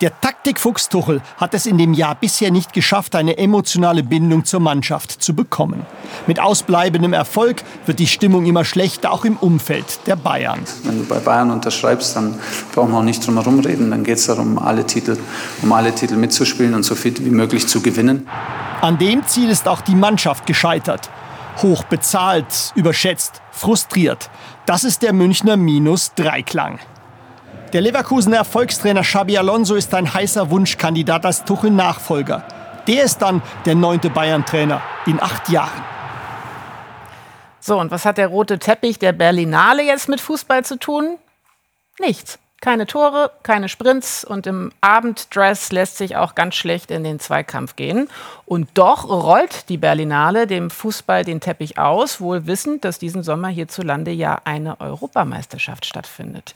Der 0.00 0.20
Taktikfuchs 0.20 0.88
Tuchel 0.88 1.22
hat 1.37 1.54
es 1.54 1.66
in 1.66 1.78
dem 1.78 1.94
Jahr 1.94 2.16
bisher 2.16 2.50
nicht 2.50 2.72
geschafft, 2.72 3.14
eine 3.14 3.38
emotionale 3.38 4.02
Bindung 4.02 4.44
zur 4.44 4.59
Mannschaft 4.59 5.22
zu 5.22 5.35
bekommen. 5.35 5.87
Mit 6.26 6.40
ausbleibendem 6.40 7.12
Erfolg 7.12 7.62
wird 7.87 8.00
die 8.00 8.09
Stimmung 8.09 8.44
immer 8.44 8.64
schlechter, 8.64 9.12
auch 9.12 9.24
im 9.24 9.37
Umfeld 9.37 10.00
der 10.07 10.16
Bayern. 10.16 10.61
Wenn 10.83 10.98
du 10.98 11.04
bei 11.04 11.20
Bayern 11.20 11.52
unterschreibst, 11.52 12.16
dann 12.16 12.40
brauchen 12.74 12.90
wir 12.90 12.98
auch 12.98 13.02
nicht 13.04 13.24
drum 13.24 13.37
herum 13.37 13.61
reden. 13.61 13.90
Dann 13.92 14.02
geht 14.02 14.18
es 14.18 14.26
darum, 14.26 14.59
alle 14.59 14.85
Titel, 14.85 15.16
um 15.62 15.72
alle 15.72 15.94
Titel 15.94 16.16
mitzuspielen 16.16 16.74
und 16.74 16.83
so 16.83 16.96
viel 16.96 17.16
wie 17.24 17.30
möglich 17.30 17.68
zu 17.68 17.80
gewinnen. 17.80 18.26
An 18.80 18.98
dem 18.98 19.24
Ziel 19.26 19.48
ist 19.48 19.68
auch 19.68 19.80
die 19.80 19.94
Mannschaft 19.94 20.44
gescheitert. 20.46 21.09
Hoch 21.62 21.85
bezahlt, 21.85 22.72
überschätzt, 22.74 23.40
frustriert. 23.52 24.28
Das 24.66 24.83
ist 24.83 25.02
der 25.02 25.12
Münchner 25.12 25.57
Minus-Dreiklang. 25.57 26.80
Der 27.74 27.80
Leverkusener 27.80 28.37
Erfolgstrainer 28.37 29.02
Xabi 29.02 29.37
Alonso 29.37 29.74
ist 29.74 29.92
ein 29.94 30.14
heißer 30.14 30.48
Wunschkandidat 30.48 31.26
als 31.26 31.42
Tuchel-Nachfolger. 31.42 32.44
Der 32.87 33.02
ist 33.02 33.18
dann 33.18 33.42
der 33.64 33.74
neunte 33.74 34.10
Bayern-Trainer 34.10 34.80
in 35.06 35.20
acht 35.20 35.48
Jahren. 35.48 35.82
So, 37.58 37.80
und 37.80 37.90
was 37.90 38.04
hat 38.04 38.16
der 38.16 38.28
rote 38.28 38.60
Teppich 38.60 39.00
der 39.00 39.10
Berlinale 39.10 39.82
jetzt 39.82 40.08
mit 40.08 40.20
Fußball 40.20 40.64
zu 40.64 40.78
tun? 40.78 41.18
Nichts. 41.98 42.38
Keine 42.60 42.87
Tore, 42.87 43.32
keine 43.42 43.68
Sprints 43.68 44.24
und 44.24 44.46
im 44.46 44.70
Abenddress 44.80 45.72
lässt 45.72 45.98
sich 45.98 46.16
auch 46.16 46.37
ganz 46.37 46.54
schlecht 46.54 46.92
in 46.92 47.02
den 47.02 47.18
Zweikampf 47.18 47.74
gehen. 47.74 48.08
Und 48.46 48.70
doch 48.74 49.08
rollt 49.08 49.68
die 49.68 49.78
Berlinale 49.78 50.46
dem 50.46 50.70
Fußball 50.70 51.24
den 51.24 51.40
Teppich 51.40 51.76
aus, 51.76 52.20
wohl 52.20 52.46
wissend, 52.46 52.84
dass 52.84 53.00
diesen 53.00 53.24
Sommer 53.24 53.48
hierzulande 53.48 54.12
ja 54.12 54.40
eine 54.44 54.80
Europameisterschaft 54.80 55.84
stattfindet. 55.84 56.54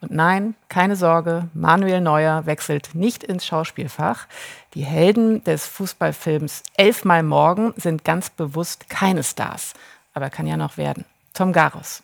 Und 0.00 0.12
nein, 0.12 0.54
keine 0.68 0.96
Sorge, 0.96 1.48
Manuel 1.52 2.00
Neuer 2.00 2.46
wechselt 2.46 2.90
nicht 2.94 3.22
ins 3.22 3.44
Schauspielfach. 3.44 4.26
Die 4.74 4.84
Helden 4.84 5.44
des 5.44 5.66
Fußballfilms 5.66 6.62
Elfmal 6.76 7.22
Morgen 7.22 7.74
sind 7.76 8.04
ganz 8.04 8.30
bewusst 8.30 8.88
keine 8.88 9.22
Stars. 9.22 9.74
Aber 10.14 10.30
kann 10.30 10.46
ja 10.46 10.56
noch 10.56 10.78
werden. 10.78 11.04
Tom 11.34 11.52
Garos. 11.52 12.02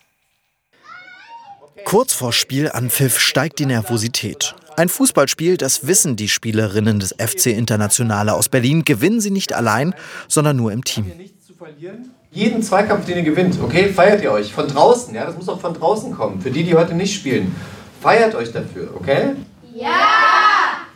Kurz 1.85 2.13
vor 2.13 2.33
Spielanpfiff 2.33 3.19
steigt 3.19 3.59
die 3.59 3.67
Nervosität. 3.67 4.55
Ein 4.77 4.89
Fußballspiel, 4.91 5.57
das 5.57 5.87
wissen 5.87 6.17
die 6.17 6.29
Spielerinnen 6.29 7.01
des 7.01 7.15
FC 7.19 7.47
Internationale 7.47 8.35
aus 8.35 8.51
Berlin, 8.51 8.85
gewinnen 8.85 9.21
sie 9.21 9.31
nicht 9.31 9.55
allein, 9.55 9.95
sondern 10.29 10.57
nur 10.57 10.73
im 10.73 10.85
Team. 10.85 11.11
Jeden 12.31 12.63
Zweikampf, 12.63 13.07
den 13.07 13.19
ihr 13.19 13.23
gewinnt, 13.23 13.59
okay, 13.63 13.89
feiert 13.89 14.23
ihr 14.23 14.33
euch. 14.33 14.53
Von 14.53 14.69
draußen, 14.69 15.15
ja, 15.15 15.25
das 15.25 15.37
muss 15.37 15.49
auch 15.49 15.61
von 15.61 15.73
draußen 15.73 16.13
kommen. 16.13 16.43
Für 16.43 16.51
die, 16.51 16.65
die 16.65 16.75
heute 16.75 16.95
nicht 16.95 17.15
spielen. 17.15 17.55
Feiert 18.01 18.35
euch 18.35 18.53
dafür, 18.53 18.91
okay? 18.95 19.31
Ja! 19.75 20.87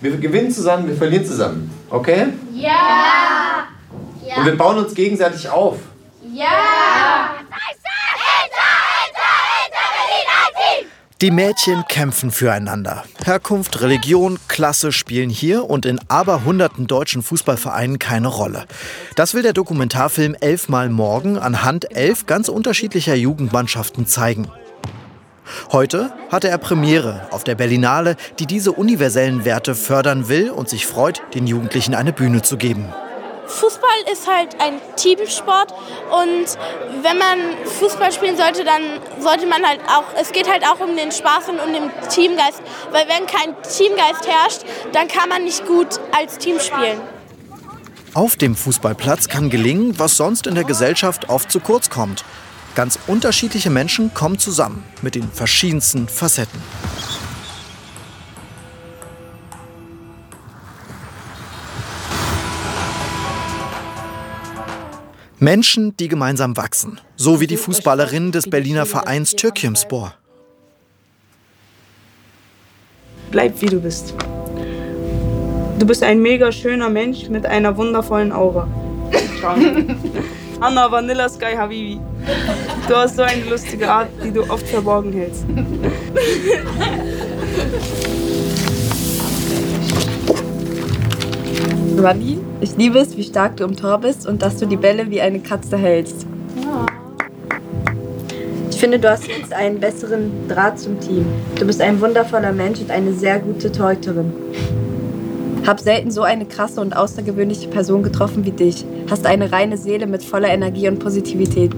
Wir 0.00 0.16
gewinnen 0.16 0.50
zusammen, 0.50 0.88
wir 0.88 0.96
verlieren 0.96 1.24
zusammen, 1.24 1.70
okay? 1.90 2.26
Ja! 2.52 3.68
ja. 4.26 4.36
Und 4.36 4.46
wir 4.46 4.56
bauen 4.56 4.78
uns 4.78 4.94
gegenseitig 4.94 5.48
auf. 5.48 5.78
Ja! 6.32 6.48
Die 11.22 11.30
Mädchen 11.30 11.84
kämpfen 11.88 12.32
füreinander. 12.32 13.04
Herkunft, 13.24 13.80
Religion, 13.80 14.40
Klasse 14.48 14.90
spielen 14.90 15.30
hier 15.30 15.70
und 15.70 15.86
in 15.86 16.00
aberhunderten 16.08 16.88
deutschen 16.88 17.22
Fußballvereinen 17.22 18.00
keine 18.00 18.26
Rolle. 18.26 18.66
Das 19.14 19.32
will 19.32 19.44
der 19.44 19.52
Dokumentarfilm 19.52 20.34
Elfmal 20.40 20.88
Morgen 20.88 21.38
anhand 21.38 21.94
elf 21.96 22.26
ganz 22.26 22.48
unterschiedlicher 22.48 23.14
Jugendmannschaften 23.14 24.08
zeigen. 24.08 24.48
Heute 25.70 26.12
hatte 26.30 26.48
er 26.48 26.58
Premiere 26.58 27.26
auf 27.30 27.44
der 27.44 27.54
Berlinale, 27.54 28.16
die 28.38 28.46
diese 28.46 28.72
universellen 28.72 29.44
Werte 29.44 29.74
fördern 29.74 30.28
will 30.28 30.50
und 30.50 30.68
sich 30.68 30.86
freut, 30.86 31.22
den 31.34 31.46
Jugendlichen 31.46 31.94
eine 31.94 32.12
Bühne 32.12 32.42
zu 32.42 32.56
geben. 32.56 32.92
Fußball 33.46 33.88
ist 34.10 34.26
halt 34.28 34.56
ein 34.60 34.80
Teamsport 34.96 35.72
und 36.10 36.58
wenn 37.02 37.18
man 37.18 37.38
Fußball 37.80 38.12
spielen 38.12 38.36
sollte, 38.36 38.64
dann 38.64 38.82
sollte 39.20 39.46
man 39.46 39.66
halt 39.66 39.80
auch, 39.88 40.04
es 40.20 40.32
geht 40.32 40.50
halt 40.50 40.64
auch 40.64 40.80
um 40.80 40.96
den 40.96 41.12
Spaß 41.12 41.48
und 41.48 41.60
um 41.60 41.72
den 41.72 41.90
Teamgeist, 42.08 42.62
weil 42.92 43.06
wenn 43.08 43.26
kein 43.26 43.54
Teamgeist 43.62 44.26
herrscht, 44.26 44.62
dann 44.92 45.08
kann 45.08 45.28
man 45.28 45.44
nicht 45.44 45.66
gut 45.66 46.00
als 46.16 46.38
Team 46.38 46.58
spielen. 46.60 47.00
Auf 48.14 48.36
dem 48.36 48.54
Fußballplatz 48.54 49.28
kann 49.28 49.48
gelingen, 49.48 49.98
was 49.98 50.16
sonst 50.16 50.46
in 50.46 50.54
der 50.54 50.64
Gesellschaft 50.64 51.28
oft 51.28 51.50
zu 51.50 51.60
kurz 51.60 51.88
kommt. 51.88 52.24
Ganz 52.74 52.98
unterschiedliche 53.06 53.68
Menschen 53.68 54.14
kommen 54.14 54.38
zusammen 54.38 54.82
mit 55.02 55.14
den 55.14 55.30
verschiedensten 55.30 56.08
Facetten. 56.08 56.58
Menschen, 65.38 65.96
die 65.96 66.08
gemeinsam 66.08 66.56
wachsen, 66.56 67.00
so 67.16 67.40
wie 67.40 67.46
die 67.46 67.56
Fußballerin 67.56 68.32
des 68.32 68.48
Berliner 68.48 68.86
Vereins 68.86 69.32
Türkimspor. 69.32 70.14
Bleib 73.32 73.60
wie 73.60 73.66
du 73.66 73.80
bist. 73.80 74.14
Du 75.78 75.86
bist 75.86 76.02
ein 76.04 76.22
mega 76.22 76.52
schöner 76.52 76.88
Mensch 76.88 77.28
mit 77.28 77.44
einer 77.44 77.76
wundervollen 77.76 78.30
Aura. 78.30 78.68
Anna 80.62 80.88
Vanilla 80.88 81.28
Sky 81.28 81.56
Habibi. 81.56 81.98
Du 82.86 82.94
hast 82.94 83.16
so 83.16 83.22
eine 83.22 83.42
lustige 83.50 83.90
Art, 83.90 84.08
die 84.22 84.30
du 84.30 84.48
oft 84.48 84.64
verborgen 84.68 85.12
hältst. 85.12 85.44
Rami, 91.98 92.38
ich 92.60 92.76
liebe 92.76 93.00
es, 93.00 93.16
wie 93.16 93.24
stark 93.24 93.56
du 93.56 93.64
im 93.64 93.76
Tor 93.76 93.98
bist 93.98 94.24
und 94.24 94.40
dass 94.40 94.56
du 94.56 94.66
die 94.66 94.76
Bälle 94.76 95.10
wie 95.10 95.20
eine 95.20 95.40
Katze 95.40 95.76
hältst. 95.76 96.26
Ich 98.70 98.76
finde, 98.78 99.00
du 99.00 99.10
hast 99.10 99.26
jetzt 99.26 99.52
einen 99.52 99.80
besseren 99.80 100.30
Draht 100.48 100.78
zum 100.78 101.00
Team. 101.00 101.26
Du 101.58 101.66
bist 101.66 101.80
ein 101.80 102.00
wundervoller 102.00 102.52
Mensch 102.52 102.78
und 102.78 102.92
eine 102.92 103.12
sehr 103.12 103.40
gute 103.40 103.72
Torhüterin. 103.72 104.32
Hab 105.66 105.78
selten 105.78 106.10
so 106.10 106.22
eine 106.22 106.44
krasse 106.44 106.80
und 106.80 106.96
außergewöhnliche 106.96 107.68
Person 107.68 108.02
getroffen 108.02 108.44
wie 108.44 108.50
dich. 108.50 108.84
Hast 109.08 109.26
eine 109.26 109.52
reine 109.52 109.76
Seele 109.78 110.06
mit 110.06 110.24
voller 110.24 110.48
Energie 110.48 110.88
und 110.88 110.98
Positivität. 110.98 111.72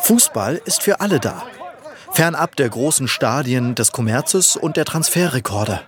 Fußball 0.00 0.60
ist 0.64 0.82
für 0.82 1.00
alle 1.00 1.20
da. 1.20 1.42
Fernab 2.12 2.56
der 2.56 2.70
großen 2.70 3.08
Stadien 3.08 3.74
des 3.74 3.92
Kommerzes 3.92 4.56
und 4.56 4.78
der 4.78 4.86
Transferrekorde. 4.86 5.80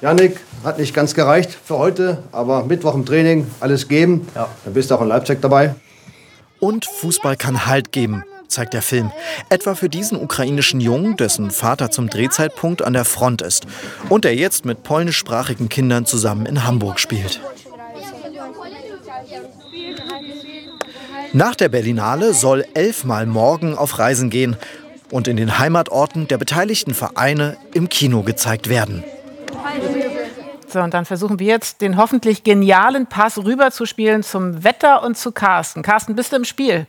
Janik, 0.00 0.40
hat 0.62 0.78
nicht 0.78 0.94
ganz 0.94 1.14
gereicht 1.14 1.50
für 1.64 1.78
heute, 1.78 2.22
aber 2.30 2.64
Mittwoch 2.64 2.94
im 2.94 3.06
Training 3.06 3.50
alles 3.60 3.88
geben. 3.88 4.28
Ja. 4.34 4.48
Dann 4.64 4.74
bist 4.74 4.90
du 4.90 4.94
auch 4.94 5.00
in 5.00 5.08
Leipzig 5.08 5.40
dabei. 5.40 5.74
Und 6.60 6.84
Fußball 6.86 7.36
kann 7.36 7.66
Halt 7.66 7.92
geben, 7.92 8.22
zeigt 8.48 8.74
der 8.74 8.82
Film. 8.82 9.12
Etwa 9.48 9.74
für 9.74 9.88
diesen 9.88 10.20
ukrainischen 10.20 10.80
Jungen, 10.80 11.16
dessen 11.16 11.50
Vater 11.50 11.90
zum 11.90 12.08
Drehzeitpunkt 12.08 12.82
an 12.82 12.92
der 12.92 13.04
Front 13.04 13.42
ist 13.42 13.66
und 14.08 14.24
der 14.24 14.34
jetzt 14.34 14.64
mit 14.64 14.82
polnischsprachigen 14.82 15.68
Kindern 15.68 16.06
zusammen 16.06 16.46
in 16.46 16.64
Hamburg 16.64 17.00
spielt. 17.00 17.40
Nach 21.32 21.54
der 21.54 21.68
Berlinale 21.68 22.32
soll 22.32 22.64
elfmal 22.74 23.26
morgen 23.26 23.76
auf 23.76 23.98
Reisen 23.98 24.30
gehen 24.30 24.56
und 25.10 25.28
in 25.28 25.36
den 25.36 25.58
Heimatorten 25.58 26.28
der 26.28 26.38
beteiligten 26.38 26.94
Vereine 26.94 27.56
im 27.74 27.88
Kino 27.88 28.22
gezeigt 28.22 28.68
werden. 28.68 29.04
So, 30.68 30.80
und 30.80 30.94
dann 30.94 31.04
versuchen 31.04 31.38
wir 31.38 31.46
jetzt 31.46 31.80
den 31.80 31.96
hoffentlich 31.96 32.42
genialen 32.42 33.06
Pass 33.06 33.38
rüberzuspielen 33.38 34.22
zum 34.22 34.64
Wetter 34.64 35.02
und 35.02 35.16
zu 35.16 35.30
Carsten. 35.32 35.82
Carsten, 35.82 36.16
bist 36.16 36.32
du 36.32 36.36
im 36.36 36.44
Spiel? 36.44 36.86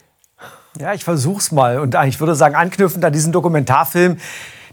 Ja, 0.80 0.94
ich 0.94 1.04
versuch's 1.04 1.52
mal. 1.52 1.80
Und 1.80 1.96
ich 2.06 2.20
würde 2.20 2.36
sagen, 2.36 2.56
anknüpfend 2.56 3.04
an 3.04 3.14
diesen 3.14 3.32
Dokumentarfilm, 3.32 4.18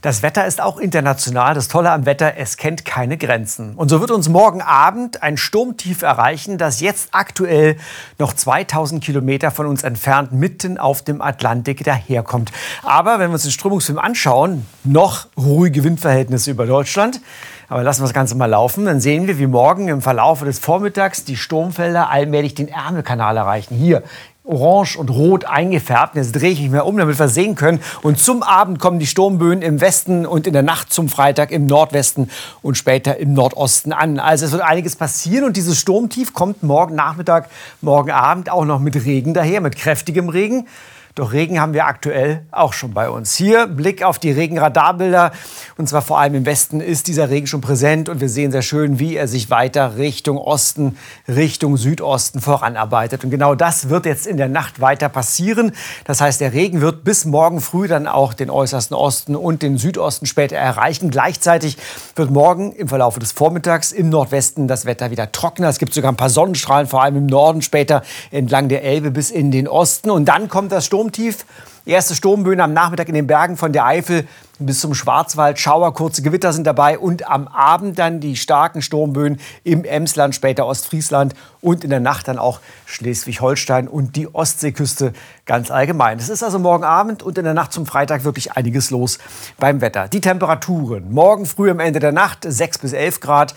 das 0.02 0.22
Wetter 0.22 0.44
ist 0.44 0.60
auch 0.60 0.76
international. 0.76 1.54
Das 1.54 1.68
Tolle 1.68 1.90
am 1.90 2.04
Wetter, 2.04 2.34
es 2.36 2.58
kennt 2.58 2.84
keine 2.84 3.16
Grenzen. 3.16 3.72
Und 3.74 3.88
so 3.88 4.00
wird 4.02 4.10
uns 4.10 4.28
morgen 4.28 4.60
Abend 4.60 5.22
ein 5.22 5.38
Sturmtief 5.38 6.02
erreichen, 6.02 6.58
das 6.58 6.80
jetzt 6.80 7.08
aktuell 7.12 7.78
noch 8.18 8.34
2000 8.34 9.02
Kilometer 9.02 9.50
von 9.50 9.64
uns 9.64 9.82
entfernt 9.82 10.30
mitten 10.32 10.76
auf 10.76 11.00
dem 11.00 11.22
Atlantik 11.22 11.84
daherkommt. 11.84 12.52
Aber 12.82 13.18
wenn 13.18 13.30
wir 13.30 13.34
uns 13.34 13.44
den 13.44 13.52
Strömungsfilm 13.52 13.98
anschauen, 13.98 14.66
noch 14.84 15.26
ruhige 15.38 15.84
Windverhältnisse 15.84 16.50
über 16.50 16.66
Deutschland. 16.66 17.22
Aber 17.70 17.82
lassen 17.82 18.02
wir 18.02 18.04
das 18.04 18.12
Ganze 18.12 18.34
mal 18.34 18.44
laufen. 18.44 18.84
Dann 18.84 19.00
sehen 19.00 19.26
wir, 19.26 19.38
wie 19.38 19.46
morgen 19.46 19.88
im 19.88 20.02
Verlauf 20.02 20.42
des 20.44 20.58
Vormittags 20.58 21.24
die 21.24 21.38
Sturmfelder 21.38 22.10
allmählich 22.10 22.54
den 22.54 22.68
Ärmelkanal 22.68 23.38
erreichen. 23.38 23.74
Hier 23.74 24.02
orange 24.44 24.96
und 24.96 25.09
rot 25.09 25.46
eingefärbt. 25.46 26.16
Jetzt 26.16 26.33
drehe 26.33 26.50
ich 26.50 26.61
mich 26.61 26.70
mal 26.70 26.80
um, 26.80 26.98
damit 26.98 27.18
wir 27.18 27.28
sehen 27.28 27.54
können. 27.54 27.80
Und 28.02 28.18
zum 28.18 28.42
Abend 28.42 28.78
kommen 28.78 28.98
die 28.98 29.07
Sturmböen 29.07 29.62
im 29.62 29.80
Westen 29.80 30.26
und 30.26 30.46
in 30.46 30.52
der 30.52 30.62
Nacht 30.62 30.92
zum 30.92 31.09
Freitag 31.09 31.50
im 31.50 31.66
Nordwesten 31.66 32.30
und 32.61 32.76
später 32.76 33.16
im 33.16 33.33
Nordosten 33.33 33.92
an. 33.92 34.18
Also 34.18 34.44
es 34.44 34.52
wird 34.52 34.62
einiges 34.62 34.96
passieren 34.96 35.44
und 35.44 35.57
dieses 35.57 35.78
Sturmtief 35.78 36.35
kommt 36.35 36.62
morgen 36.62 36.94
Nachmittag, 36.94 37.48
morgen 37.80 38.11
Abend 38.11 38.50
auch 38.50 38.66
noch 38.66 38.80
mit 38.80 38.94
Regen 38.96 39.33
daher, 39.33 39.62
mit 39.62 39.76
kräftigem 39.76 40.28
Regen. 40.28 40.68
Doch 41.16 41.33
Regen 41.33 41.61
haben 41.61 41.74
wir 41.74 41.87
aktuell 41.87 42.42
auch 42.50 42.72
schon 42.72 42.92
bei 42.92 43.09
uns. 43.09 43.37
Hier 43.37 43.68
Blick 43.68 44.03
auf 44.03 44.18
die 44.18 44.33
Regenradarbilder. 44.33 45.31
Und 45.76 45.88
zwar 45.88 46.03
vor 46.03 46.18
allem 46.18 46.34
im 46.34 46.45
Westen 46.45 46.80
ist 46.80 47.07
dieser 47.07 47.30
Regen 47.30 47.47
schon 47.47 47.61
präsent. 47.61 48.09
Und 48.09 48.20
wir 48.20 48.28
sehen 48.28 48.51
sehr 48.51 48.62
schön, 48.62 48.99
wie 48.99 49.14
er 49.14 49.28
sich 49.28 49.49
weiter 49.49 49.97
Richtung 49.97 50.38
Osten, 50.38 50.99
Richtung 51.28 51.76
Südosten 51.76 52.41
voranarbeitet. 52.41 53.22
Und 53.22 53.30
genau 53.30 53.55
das 53.55 53.91
wird 53.91 54.07
jetzt 54.07 54.26
in 54.26 54.38
der 54.38 54.49
Nacht 54.49 54.80
weiter 54.80 55.09
passieren. 55.09 55.70
Das 56.05 56.20
heißt, 56.20 56.41
der 56.41 56.53
Regen 56.53 56.80
wird 56.80 57.05
bis 57.05 57.26
morgen 57.26 57.61
früh 57.61 57.86
dann 57.86 58.09
auch 58.09 58.34
den 58.34 58.51
äußersten 58.51 58.97
Osten 58.97 59.36
und 59.36 59.62
den 59.62 59.78
Südosten 59.78 60.26
später 60.26 60.57
erreichen. 60.57 61.11
Gleichzeitig 61.11 61.76
wird 62.16 62.32
morgen 62.32 62.72
im 62.72 62.88
Verlauf 62.88 63.20
des 63.20 63.30
Vormittags 63.30 63.93
im 63.93 64.09
Nordwesten 64.09 64.66
das 64.66 64.84
Wetter 64.84 65.12
wieder 65.12 65.30
trockener. 65.30 65.68
Es 65.68 65.78
gibt 65.78 65.95
sogar 65.95 66.11
ein 66.11 66.16
paar 66.16 66.28
Sonnenstrahlen, 66.28 66.88
vor 66.88 67.05
allem 67.05 67.14
im 67.14 67.26
Norden, 67.26 67.62
später 67.62 68.03
entlang 68.32 68.68
der 68.68 68.82
Elbe 68.82 69.12
bis 69.12 69.30
in 69.30 69.53
den 69.53 69.68
Osten. 69.68 70.11
Und 70.11 70.24
dann 70.24 70.49
kommt 70.49 70.72
das 70.72 70.86
Sturm 70.86 71.03
Sturmtief 71.05 71.44
Erste 71.86 72.14
Sturmböen 72.14 72.61
am 72.61 72.72
Nachmittag 72.72 73.09
in 73.09 73.14
den 73.14 73.26
Bergen 73.26 73.59
von 73.59 73.70
der 73.70 73.84
Eifel 73.84 74.26
bis 74.59 74.80
zum 74.80 74.94
Schwarzwald. 74.94 75.59
Schauer, 75.59 75.92
kurze 75.92 76.22
Gewitter 76.22 76.55
sind 76.55 76.66
dabei 76.66 76.98
und 76.98 77.28
am 77.28 77.46
Abend 77.46 77.98
dann 77.98 78.20
die 78.20 78.36
starken 78.36 78.80
Sturmböen 78.80 79.38
im 79.64 79.84
Emsland, 79.84 80.34
später 80.34 80.64
Ostfriesland 80.64 81.34
und 81.61 81.84
in 81.84 81.90
der 81.90 82.00
Nacht 82.00 82.26
dann 82.26 82.38
auch 82.38 82.61
Schleswig-Holstein 82.86 83.86
und 83.86 84.16
die 84.16 84.34
Ostseeküste 84.34 85.12
ganz 85.44 85.70
allgemein. 85.70 86.16
Es 86.18 86.30
ist 86.30 86.42
also 86.42 86.59
morgen 86.59 86.84
Abend 86.84 87.22
und 87.22 87.36
in 87.36 87.44
der 87.44 87.52
Nacht 87.52 87.74
zum 87.74 87.84
Freitag 87.84 88.24
wirklich 88.24 88.52
einiges 88.52 88.90
los 88.90 89.18
beim 89.59 89.82
Wetter. 89.82 90.09
Die 90.09 90.22
Temperaturen. 90.22 91.12
Morgen 91.12 91.44
früh 91.44 91.70
am 91.70 91.80
Ende 91.80 92.00
der 92.00 92.12
Nacht 92.12 92.46
6 92.48 92.78
bis 92.78 92.94
11 92.94 93.20
Grad. 93.20 93.55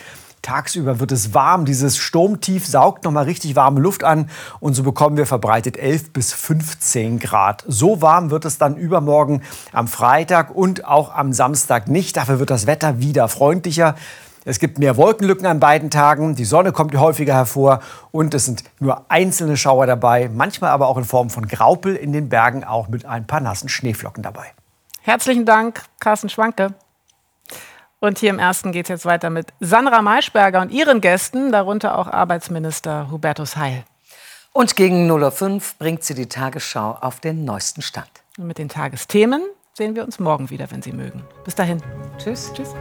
Tagsüber 0.48 1.02
wird 1.02 1.12
es 1.12 1.34
warm. 1.34 1.66
Dieses 1.66 1.98
Sturmtief 1.98 2.66
saugt 2.66 3.04
noch 3.04 3.12
mal 3.12 3.26
richtig 3.26 3.58
warme 3.58 3.82
Luft 3.82 4.06
an 4.06 4.30
und 4.62 4.76
so 4.76 4.84
bekommen 4.84 5.18
wir 5.18 5.26
verbreitet 5.26 5.76
11 5.76 6.14
bis 6.14 6.32
15 6.32 7.20
Grad. 7.20 7.66
So 7.68 8.02
warm 8.02 8.32
wird 8.32 8.46
es 8.46 8.58
dann 8.58 8.78
übermorgen 8.78 9.42
am 9.74 9.90
Freitag 9.90 10.56
und 10.56 10.86
auch 10.86 11.14
am 11.14 11.34
Samstag 11.34 11.90
nicht. 11.90 12.16
Dafür 12.16 12.40
wird 12.40 12.50
das 12.50 12.66
Wetter 12.66 13.02
wieder 13.02 13.28
freundlicher. 13.28 13.96
Es 14.46 14.60
gibt 14.60 14.80
mehr 14.80 14.96
Wolkenlücken 14.96 15.46
an 15.46 15.60
beiden 15.60 15.90
Tagen, 15.90 16.36
die 16.36 16.46
Sonne 16.46 16.72
kommt 16.72 16.96
häufiger 16.96 17.34
hervor 17.34 17.82
und 18.12 18.34
es 18.34 18.46
sind 18.46 18.64
nur 18.80 19.04
einzelne 19.10 19.58
Schauer 19.58 19.86
dabei, 19.86 20.30
manchmal 20.34 20.70
aber 20.70 20.88
auch 20.88 20.98
in 20.98 21.04
Form 21.04 21.30
von 21.30 21.50
Graupel 21.50 21.94
in 21.94 22.14
den 22.14 22.30
Bergen, 22.30 22.64
auch 22.64 22.88
mit 22.88 23.06
ein 23.06 23.28
paar 23.28 23.42
nassen 23.42 23.68
Schneeflocken 23.68 24.24
dabei. 24.24 24.54
Herzlichen 25.02 25.46
Dank, 25.46 25.84
Carsten 26.00 26.30
Schwanke. 26.30 26.74
Und 28.00 28.20
hier 28.20 28.30
im 28.30 28.40
ersten 28.40 28.72
geht 28.72 28.86
es 28.86 28.90
jetzt 28.90 29.06
weiter 29.06 29.30
mit 29.30 29.48
Sandra 29.60 30.02
Maischberger 30.02 30.62
und 30.62 30.72
ihren 30.72 31.02
Gästen, 31.02 31.52
darunter 31.52 31.98
auch 31.98 32.08
Arbeitsminister 32.08 33.10
Hubertus 33.12 33.56
Heil. 33.58 33.84
Und 34.54 34.76
gegen 34.76 35.10
0.05 35.10 35.54
Uhr 35.54 35.62
bringt 35.80 36.04
sie 36.04 36.14
die 36.14 36.28
Tagesschau 36.28 36.98
auf 37.02 37.20
den 37.20 37.46
neuesten 37.46 37.82
Stand. 37.82 38.10
Und 38.38 38.48
mit 38.48 38.58
den 38.58 38.70
Tagesthemen 38.70 39.42
sehen 39.74 39.96
wir 39.96 40.04
uns 40.04 40.20
morgen 40.20 40.50
wieder, 40.50 40.72
wenn 40.72 40.82
Sie 40.82 40.92
mögen. 40.92 41.24
Bis 41.44 41.56
dahin. 41.56 41.82
Tschüss. 42.18 42.52
Tschüss. 42.54 42.74